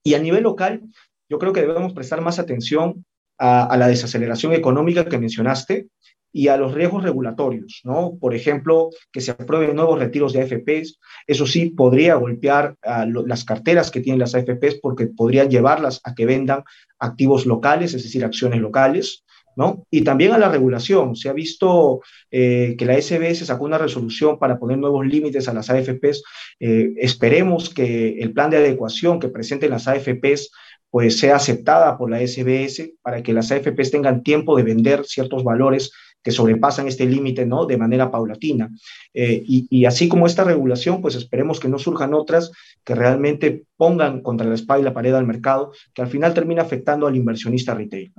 Y 0.04 0.16
a 0.16 0.20
nivel 0.20 0.42
local, 0.42 0.82
yo 1.30 1.38
creo 1.38 1.54
que 1.54 1.62
debemos 1.62 1.94
prestar 1.94 2.22
más 2.22 2.39
atención 2.39 3.06
a, 3.38 3.66
a 3.66 3.78
la 3.78 3.88
desaceleración 3.88 4.54
económica 4.54 5.06
que 5.06 5.20
mencionaste 5.20 5.89
y 6.31 6.48
a 6.48 6.57
los 6.57 6.74
riesgos 6.74 7.03
regulatorios, 7.03 7.81
¿no? 7.83 8.17
Por 8.19 8.36
ejemplo, 8.36 8.89
que 9.12 9.21
se 9.21 9.31
aprueben 9.31 9.75
nuevos 9.75 10.00
retiros 10.00 10.33
de 10.33 10.41
AFPs, 10.41 11.00
eso 11.27 11.45
sí 11.45 11.71
podría 11.71 12.15
golpear 12.15 12.75
las 12.83 13.43
carteras 13.45 13.91
que 13.91 14.01
tienen 14.01 14.19
las 14.19 14.36
AFPs 14.36 14.75
porque 14.81 15.07
podrían 15.07 15.50
llevarlas 15.50 16.01
a 16.03 16.13
que 16.13 16.25
vendan 16.25 16.63
activos 17.00 17.45
locales, 17.45 17.93
es 17.93 18.03
decir, 18.03 18.24
acciones 18.24 18.59
locales, 18.59 19.24
¿no? 19.55 19.86
Y 19.89 20.03
también 20.03 20.31
a 20.31 20.38
la 20.38 20.50
regulación. 20.50 21.15
Se 21.15 21.29
ha 21.29 21.33
visto 21.33 22.01
eh, 22.31 22.75
que 22.77 22.86
la 22.86 23.00
SBS 23.00 23.45
sacó 23.45 23.65
una 23.65 23.77
resolución 23.77 24.39
para 24.39 24.59
poner 24.59 24.77
nuevos 24.77 25.05
límites 25.05 25.48
a 25.48 25.53
las 25.53 25.69
AFPs. 25.69 26.24
Eh, 26.59 26.93
esperemos 26.98 27.69
que 27.74 28.19
el 28.19 28.31
plan 28.33 28.51
de 28.51 28.57
adecuación 28.57 29.19
que 29.19 29.29
presenten 29.29 29.71
las 29.71 29.88
AFPs 29.88 30.51
pues 30.91 31.19
sea 31.19 31.36
aceptada 31.36 31.98
por 31.98 32.09
la 32.09 32.25
SBS 32.25 32.93
para 33.01 33.21
que 33.21 33.33
las 33.33 33.51
AFPs 33.51 33.91
tengan 33.91 34.24
tiempo 34.24 34.55
de 34.55 34.63
vender 34.63 35.05
ciertos 35.05 35.43
valores 35.43 35.91
que 36.23 36.31
sobrepasan 36.31 36.88
este 36.88 37.05
límite, 37.05 37.45
¿no? 37.45 37.65
De 37.65 37.77
manera 37.77 38.11
paulatina. 38.11 38.69
Eh, 39.13 39.41
y, 39.45 39.85
así 39.85 40.09
como 40.09 40.27
esta 40.27 40.43
regulación, 40.43 41.01
pues 41.01 41.15
esperemos 41.15 41.59
que 41.59 41.69
no 41.69 41.79
surjan 41.79 42.13
otras 42.13 42.51
que 42.83 42.95
realmente 42.95 43.63
pongan 43.77 44.21
contra 44.21 44.47
la 44.47 44.55
espalda 44.55 44.81
y 44.81 44.85
la 44.85 44.93
pared 44.93 45.13
al 45.13 45.25
mercado, 45.25 45.71
que 45.93 46.01
al 46.01 46.09
final 46.09 46.33
termina 46.33 46.61
afectando 46.61 47.07
al 47.07 47.15
inversionista 47.15 47.73
retail, 47.73 48.11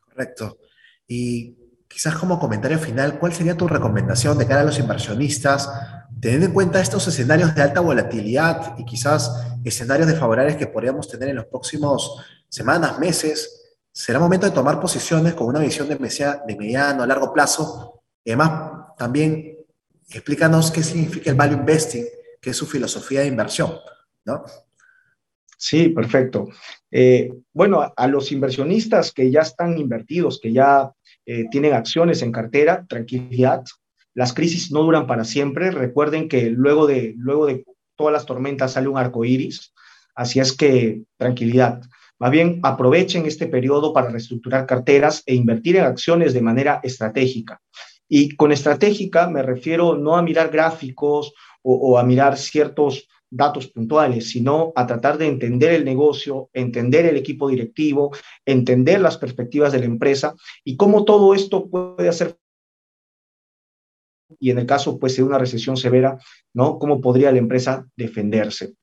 Correcto. 0.00 0.58
Y 1.06 1.56
quizás 1.88 2.16
como 2.16 2.38
comentario 2.38 2.78
final, 2.78 3.18
¿cuál 3.18 3.32
sería 3.32 3.56
tu 3.56 3.66
recomendación 3.66 4.36
de 4.36 4.46
cara 4.46 4.60
a 4.60 4.64
los 4.64 4.78
inversionistas, 4.78 5.70
teniendo 6.20 6.46
en 6.46 6.52
cuenta 6.52 6.80
estos 6.80 7.06
escenarios 7.08 7.54
de 7.54 7.62
alta 7.62 7.80
volatilidad 7.80 8.76
y 8.78 8.84
quizás 8.84 9.32
escenarios 9.64 10.08
desfavorables 10.08 10.56
que 10.56 10.66
podríamos 10.66 11.08
tener 11.08 11.28
en 11.30 11.36
los 11.36 11.46
próximos 11.46 12.24
semanas, 12.48 12.98
meses? 12.98 13.57
Será 13.98 14.20
momento 14.20 14.46
de 14.46 14.52
tomar 14.52 14.78
posiciones 14.78 15.34
con 15.34 15.48
una 15.48 15.58
visión 15.58 15.88
de, 15.88 15.96
de 15.96 16.56
mediano 16.56 17.02
a 17.02 17.06
largo 17.06 17.32
plazo. 17.32 18.04
Y 18.22 18.30
además, 18.30 18.94
también 18.96 19.56
explícanos 20.08 20.70
qué 20.70 20.84
significa 20.84 21.30
el 21.30 21.36
value 21.36 21.56
investing, 21.56 22.04
que 22.40 22.50
es 22.50 22.56
su 22.56 22.64
filosofía 22.66 23.22
de 23.22 23.26
inversión, 23.26 23.72
¿no? 24.24 24.44
Sí, 25.56 25.88
perfecto. 25.88 26.46
Eh, 26.92 27.32
bueno, 27.52 27.92
a, 27.96 28.06
los 28.06 28.30
inversionistas 28.30 29.10
que 29.10 29.32
ya 29.32 29.40
están 29.40 29.76
invertidos, 29.76 30.38
que 30.40 30.52
ya 30.52 30.92
eh, 31.26 31.46
tienen 31.50 31.74
acciones 31.74 32.22
en 32.22 32.30
cartera, 32.30 32.86
tranquilidad. 32.88 33.64
Las 34.14 34.32
crisis 34.32 34.70
no 34.70 34.84
duran 34.84 35.08
para 35.08 35.24
siempre. 35.24 35.72
Recuerden 35.72 36.28
que 36.28 36.50
luego 36.50 36.86
de, 36.86 37.14
luego 37.16 37.46
de 37.46 37.64
todas 37.96 38.12
las 38.12 38.26
tormentas 38.26 38.74
sale 38.74 38.86
un 38.86 38.96
arco 38.96 39.24
iris. 39.24 39.74
Así 40.14 40.38
es 40.38 40.56
que 40.56 41.02
tranquilidad. 41.16 41.82
Más 42.18 42.30
bien, 42.30 42.60
aprovechen 42.62 43.26
este 43.26 43.46
periodo 43.46 43.92
para 43.92 44.10
reestructurar 44.10 44.66
carteras 44.66 45.22
e 45.26 45.34
invertir 45.34 45.76
en 45.76 45.84
acciones 45.84 46.34
de 46.34 46.42
manera 46.42 46.80
estratégica. 46.82 47.60
Y 48.08 48.34
con 48.36 48.50
estratégica 48.50 49.28
me 49.28 49.42
refiero 49.42 49.96
no 49.96 50.16
a 50.16 50.22
mirar 50.22 50.50
gráficos 50.50 51.32
o, 51.62 51.98
a 51.98 52.02
mirar 52.02 52.38
ciertos 52.38 53.08
datos 53.30 53.68
puntuales, 53.68 54.30
sino 54.30 54.72
a 54.74 54.86
tratar 54.86 55.18
de 55.18 55.26
entender 55.26 55.72
el 55.74 55.84
negocio, 55.84 56.48
entender 56.54 57.04
el 57.04 57.16
equipo 57.16 57.48
directivo, 57.48 58.10
entender 58.46 59.00
las 59.00 59.18
perspectivas 59.18 59.72
de 59.72 59.80
la 59.80 59.84
empresa 59.84 60.34
y 60.64 60.76
cómo 60.76 61.04
todo 61.04 61.34
esto 61.34 61.68
puede 61.68 62.08
hacer 62.08 62.38
y 64.40 64.50
en 64.50 64.58
el 64.58 64.66
caso 64.66 64.98
pues 64.98 65.16
de 65.16 65.22
una 65.22 65.38
recesión 65.38 65.76
severa, 65.76 66.18
¿no? 66.54 66.78
¿Cómo 66.78 67.00
podría 67.00 67.32
la 67.32 67.38
empresa 67.38 67.86
defenderse? 67.96 68.74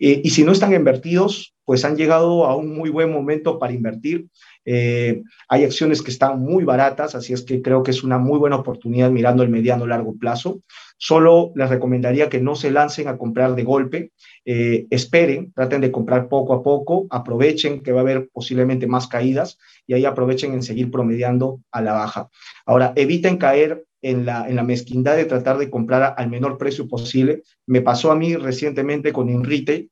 Eh, 0.00 0.22
y 0.24 0.30
si 0.30 0.42
no 0.42 0.52
están 0.52 0.72
invertidos, 0.72 1.54
pues 1.64 1.84
han 1.84 1.96
llegado 1.96 2.46
a 2.46 2.56
un 2.56 2.74
muy 2.74 2.90
buen 2.90 3.12
momento 3.12 3.58
para 3.58 3.72
invertir. 3.72 4.26
Eh, 4.64 5.22
hay 5.48 5.64
acciones 5.64 6.02
que 6.02 6.10
están 6.10 6.40
muy 6.40 6.64
baratas, 6.64 7.14
así 7.14 7.32
es 7.32 7.42
que 7.42 7.62
creo 7.62 7.82
que 7.82 7.92
es 7.92 8.02
una 8.02 8.18
muy 8.18 8.38
buena 8.38 8.56
oportunidad 8.56 9.10
mirando 9.10 9.42
el 9.42 9.50
mediano 9.50 9.86
largo 9.86 10.16
plazo. 10.18 10.62
Solo 10.98 11.52
les 11.54 11.70
recomendaría 11.70 12.28
que 12.28 12.40
no 12.40 12.56
se 12.56 12.70
lancen 12.70 13.08
a 13.08 13.16
comprar 13.16 13.54
de 13.54 13.62
golpe, 13.62 14.12
eh, 14.44 14.86
esperen, 14.90 15.52
traten 15.54 15.80
de 15.80 15.92
comprar 15.92 16.28
poco 16.28 16.54
a 16.54 16.62
poco, 16.62 17.06
aprovechen 17.10 17.82
que 17.82 17.92
va 17.92 18.00
a 18.00 18.02
haber 18.02 18.28
posiblemente 18.32 18.86
más 18.86 19.06
caídas 19.06 19.58
y 19.86 19.94
ahí 19.94 20.04
aprovechen 20.04 20.52
en 20.52 20.62
seguir 20.62 20.90
promediando 20.90 21.60
a 21.70 21.82
la 21.82 21.92
baja. 21.92 22.28
Ahora, 22.66 22.92
eviten 22.96 23.36
caer 23.36 23.84
en 24.02 24.26
la, 24.26 24.48
en 24.48 24.56
la 24.56 24.62
mezquindad 24.62 25.16
de 25.16 25.24
tratar 25.24 25.58
de 25.58 25.70
comprar 25.70 26.14
al 26.16 26.30
menor 26.30 26.58
precio 26.58 26.88
posible. 26.88 27.42
Me 27.66 27.82
pasó 27.82 28.10
a 28.10 28.16
mí 28.16 28.36
recientemente 28.36 29.12
con 29.12 29.28
Inrite, 29.28 29.88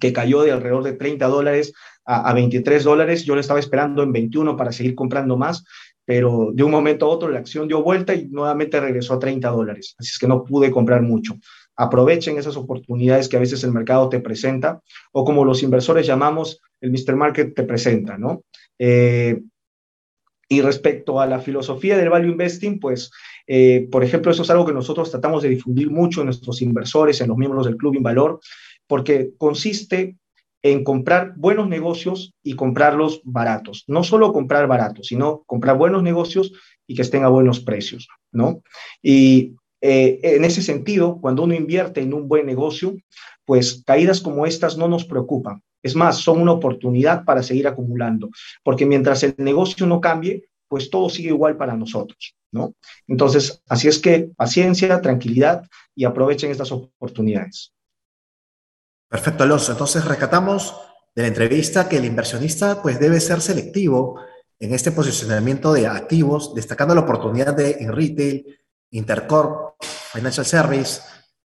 que 0.00 0.12
cayó 0.12 0.42
de 0.42 0.52
alrededor 0.52 0.84
de 0.84 0.92
30 0.92 1.26
dólares 1.26 1.72
a, 2.04 2.32
23 2.32 2.84
dólares. 2.84 3.24
Yo 3.24 3.34
lo 3.34 3.40
estaba 3.40 3.60
esperando 3.60 4.02
en 4.02 4.12
21 4.12 4.56
para 4.56 4.72
seguir 4.72 4.94
comprando 4.94 5.36
más, 5.36 5.64
pero 6.04 6.50
de 6.52 6.62
un 6.62 6.70
momento 6.70 7.06
a 7.06 7.08
otro 7.08 7.28
la 7.28 7.38
acción 7.38 7.68
dio 7.68 7.82
vuelta 7.82 8.14
y 8.14 8.26
nuevamente 8.26 8.80
regresó 8.80 9.14
a 9.14 9.18
30 9.18 9.48
dólares. 9.50 9.94
Así 9.98 10.10
es 10.12 10.18
que 10.18 10.28
no 10.28 10.44
pude 10.44 10.70
comprar 10.70 11.02
mucho. 11.02 11.34
Aprovechen 11.76 12.38
esas 12.38 12.56
oportunidades 12.56 13.28
que 13.28 13.36
a 13.36 13.40
veces 13.40 13.64
el 13.64 13.72
mercado 13.72 14.08
te 14.08 14.20
presenta 14.20 14.80
o 15.12 15.24
como 15.24 15.44
los 15.44 15.62
inversores 15.62 16.06
llamamos, 16.06 16.60
el 16.80 16.90
Mr. 16.90 17.16
Market 17.16 17.54
te 17.54 17.64
presenta, 17.64 18.16
¿no? 18.18 18.42
Eh, 18.78 19.40
y 20.54 20.60
respecto 20.60 21.20
a 21.20 21.26
la 21.26 21.40
filosofía 21.40 21.96
del 21.96 22.10
value 22.10 22.30
investing, 22.30 22.78
pues, 22.78 23.10
eh, 23.48 23.88
por 23.90 24.04
ejemplo, 24.04 24.30
eso 24.30 24.42
es 24.42 24.50
algo 24.50 24.64
que 24.64 24.72
nosotros 24.72 25.10
tratamos 25.10 25.42
de 25.42 25.48
difundir 25.48 25.90
mucho 25.90 26.20
en 26.20 26.26
nuestros 26.26 26.62
inversores, 26.62 27.20
en 27.20 27.28
los 27.28 27.36
miembros 27.36 27.66
del 27.66 27.76
Club 27.76 27.96
Invalor, 27.96 28.38
porque 28.86 29.32
consiste 29.36 30.16
en 30.62 30.84
comprar 30.84 31.34
buenos 31.36 31.68
negocios 31.68 32.32
y 32.44 32.54
comprarlos 32.54 33.20
baratos. 33.24 33.82
No 33.88 34.04
solo 34.04 34.32
comprar 34.32 34.68
baratos, 34.68 35.08
sino 35.08 35.42
comprar 35.46 35.76
buenos 35.76 36.04
negocios 36.04 36.52
y 36.86 36.94
que 36.94 37.02
estén 37.02 37.24
a 37.24 37.28
buenos 37.28 37.58
precios, 37.58 38.06
¿no? 38.30 38.62
Y 39.02 39.56
eh, 39.80 40.20
en 40.22 40.44
ese 40.44 40.62
sentido, 40.62 41.18
cuando 41.20 41.42
uno 41.42 41.54
invierte 41.54 42.00
en 42.00 42.14
un 42.14 42.28
buen 42.28 42.46
negocio, 42.46 42.94
pues 43.44 43.82
caídas 43.84 44.20
como 44.20 44.46
estas 44.46 44.78
no 44.78 44.86
nos 44.86 45.04
preocupan. 45.04 45.62
Es 45.84 45.94
más, 45.94 46.16
son 46.16 46.40
una 46.40 46.52
oportunidad 46.52 47.24
para 47.24 47.42
seguir 47.42 47.68
acumulando, 47.68 48.30
porque 48.62 48.86
mientras 48.86 49.22
el 49.22 49.34
negocio 49.36 49.86
no 49.86 50.00
cambie, 50.00 50.48
pues 50.66 50.88
todo 50.88 51.10
sigue 51.10 51.28
igual 51.28 51.58
para 51.58 51.76
nosotros, 51.76 52.34
¿no? 52.50 52.74
Entonces, 53.06 53.62
así 53.68 53.86
es 53.86 53.98
que 53.98 54.30
paciencia, 54.34 55.00
tranquilidad 55.02 55.68
y 55.94 56.06
aprovechen 56.06 56.50
estas 56.50 56.72
oportunidades. 56.72 57.72
Perfecto, 59.08 59.44
Alonso. 59.44 59.72
Entonces, 59.72 60.04
rescatamos 60.06 60.74
de 61.14 61.22
la 61.22 61.28
entrevista 61.28 61.86
que 61.86 61.98
el 61.98 62.06
inversionista 62.06 62.80
pues 62.82 62.98
debe 62.98 63.20
ser 63.20 63.42
selectivo 63.42 64.18
en 64.58 64.72
este 64.72 64.90
posicionamiento 64.90 65.74
de 65.74 65.86
activos, 65.86 66.54
destacando 66.54 66.94
la 66.94 67.02
oportunidad 67.02 67.54
de 67.54 67.72
en 67.80 67.92
retail, 67.92 68.58
Intercorp, 68.90 69.76
Financial 70.12 70.46
Service, 70.46 71.02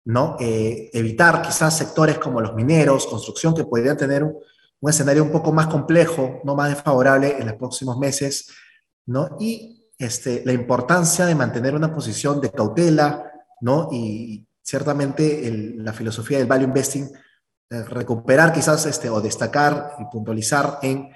¿no? 0.09 0.38
Eh, 0.40 0.88
evitar 0.94 1.42
quizás 1.42 1.77
sectores 1.77 2.18
como 2.18 2.40
los 2.40 2.55
mineros, 2.55 3.07
construcción, 3.07 3.55
que 3.55 3.64
podrían 3.64 3.99
tener 3.99 4.25
un 4.25 4.90
escenario 4.90 5.23
un 5.23 5.31
poco 5.31 5.53
más 5.53 5.66
complejo, 5.66 6.40
no 6.44 6.55
más 6.55 6.71
desfavorable 6.71 7.37
en 7.38 7.47
los 7.47 7.57
próximos 7.57 7.99
meses, 7.99 8.51
¿no? 9.05 9.37
Y 9.38 9.87
este, 9.99 10.42
la 10.47 10.55
importancia 10.55 11.27
de 11.27 11.35
mantener 11.35 11.75
una 11.75 11.94
posición 11.94 12.40
de 12.40 12.51
cautela, 12.51 13.31
¿no? 13.61 13.90
Y 13.92 14.49
ciertamente 14.62 15.53
la 15.77 15.92
filosofía 15.92 16.38
del 16.38 16.47
value 16.47 16.64
investing, 16.64 17.11
recuperar 17.68 18.55
quizás 18.55 18.87
este, 18.87 19.11
o 19.11 19.21
destacar 19.21 19.92
y 19.99 20.07
puntualizar 20.07 20.79
en 20.81 21.11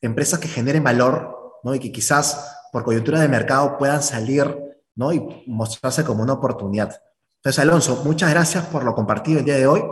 empresas 0.00 0.40
que 0.40 0.48
generen 0.48 0.82
valor, 0.82 1.60
¿no? 1.62 1.72
Y 1.72 1.78
que 1.78 1.92
quizás 1.92 2.52
por 2.72 2.82
coyuntura 2.82 3.20
de 3.20 3.28
mercado 3.28 3.78
puedan 3.78 4.02
salir, 4.02 4.58
¿no? 4.96 5.12
Y 5.12 5.44
mostrarse 5.46 6.02
como 6.02 6.24
una 6.24 6.32
oportunidad. 6.32 7.00
Entonces, 7.38 7.58
Alonso, 7.60 8.02
muchas 8.04 8.30
gracias 8.30 8.66
por 8.66 8.84
lo 8.84 8.94
compartido 8.94 9.38
el 9.38 9.44
día 9.44 9.56
de 9.56 9.66
hoy 9.66 9.82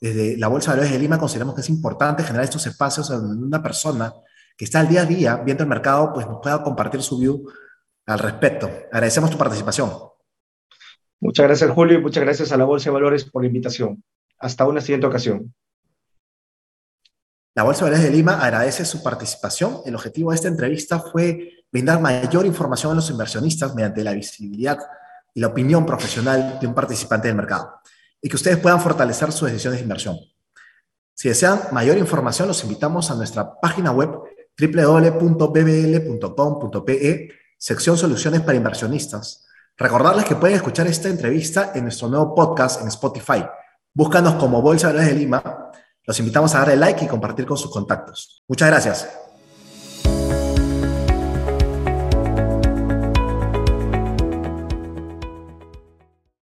desde 0.00 0.36
la 0.36 0.48
Bolsa 0.48 0.70
de 0.70 0.76
Valores 0.76 0.92
de 0.92 0.98
Lima 1.00 1.18
consideramos 1.18 1.54
que 1.54 1.60
es 1.60 1.68
importante 1.68 2.22
generar 2.22 2.44
estos 2.44 2.66
espacios 2.66 3.08
donde 3.08 3.44
una 3.44 3.62
persona 3.62 4.12
que 4.56 4.64
está 4.64 4.80
al 4.80 4.88
día 4.88 5.02
a 5.02 5.06
día 5.06 5.36
viendo 5.36 5.64
el 5.64 5.68
mercado, 5.68 6.12
pues 6.12 6.26
nos 6.26 6.40
pueda 6.40 6.62
compartir 6.62 7.02
su 7.02 7.18
view 7.18 7.44
al 8.06 8.18
respecto. 8.18 8.70
Agradecemos 8.92 9.30
tu 9.30 9.38
participación. 9.38 9.90
Muchas 11.20 11.46
gracias, 11.46 11.70
Julio, 11.72 11.98
y 11.98 12.02
muchas 12.02 12.22
gracias 12.22 12.52
a 12.52 12.56
la 12.56 12.64
Bolsa 12.64 12.90
de 12.90 12.94
Valores 12.94 13.24
por 13.24 13.42
la 13.42 13.48
invitación. 13.48 14.02
Hasta 14.38 14.66
una 14.66 14.80
siguiente 14.80 15.06
ocasión. 15.06 15.52
La 17.54 17.64
Bolsa 17.64 17.84
de 17.84 17.90
Valores 17.90 18.10
de 18.10 18.16
Lima 18.16 18.40
agradece 18.40 18.84
su 18.84 19.02
participación. 19.02 19.78
El 19.84 19.96
objetivo 19.96 20.30
de 20.30 20.36
esta 20.36 20.48
entrevista 20.48 21.00
fue 21.00 21.64
brindar 21.72 22.00
mayor 22.00 22.46
información 22.46 22.92
a 22.92 22.94
los 22.94 23.10
inversionistas 23.10 23.74
mediante 23.74 24.04
la 24.04 24.12
visibilidad 24.12 24.78
la 25.38 25.48
opinión 25.48 25.86
profesional 25.86 26.58
de 26.60 26.66
un 26.66 26.74
participante 26.74 27.28
del 27.28 27.36
mercado 27.36 27.80
y 28.20 28.28
que 28.28 28.36
ustedes 28.36 28.58
puedan 28.58 28.80
fortalecer 28.80 29.32
sus 29.32 29.50
decisiones 29.50 29.78
de 29.78 29.84
inversión. 29.84 30.18
Si 31.14 31.28
desean 31.28 31.60
mayor 31.72 31.98
información, 31.98 32.48
los 32.48 32.62
invitamos 32.62 33.10
a 33.10 33.14
nuestra 33.14 33.58
página 33.60 33.90
web 33.90 34.10
www.bbl.com.pe, 34.58 35.68
sección 37.56 37.96
Soluciones 37.96 38.40
para 38.40 38.56
Inversionistas. 38.56 39.46
Recordarles 39.76 40.24
que 40.24 40.34
pueden 40.36 40.56
escuchar 40.56 40.86
esta 40.88 41.08
entrevista 41.08 41.72
en 41.74 41.84
nuestro 41.84 42.08
nuevo 42.08 42.34
podcast 42.34 42.82
en 42.82 42.88
Spotify. 42.88 43.44
Búscanos 43.94 44.34
como 44.34 44.60
Bolsa 44.60 44.92
de 44.92 45.12
Lima. 45.12 45.70
Los 46.04 46.18
invitamos 46.18 46.54
a 46.54 46.60
darle 46.60 46.76
like 46.76 47.04
y 47.04 47.08
compartir 47.08 47.46
con 47.46 47.56
sus 47.56 47.70
contactos. 47.70 48.42
Muchas 48.48 48.68
gracias. 48.68 49.27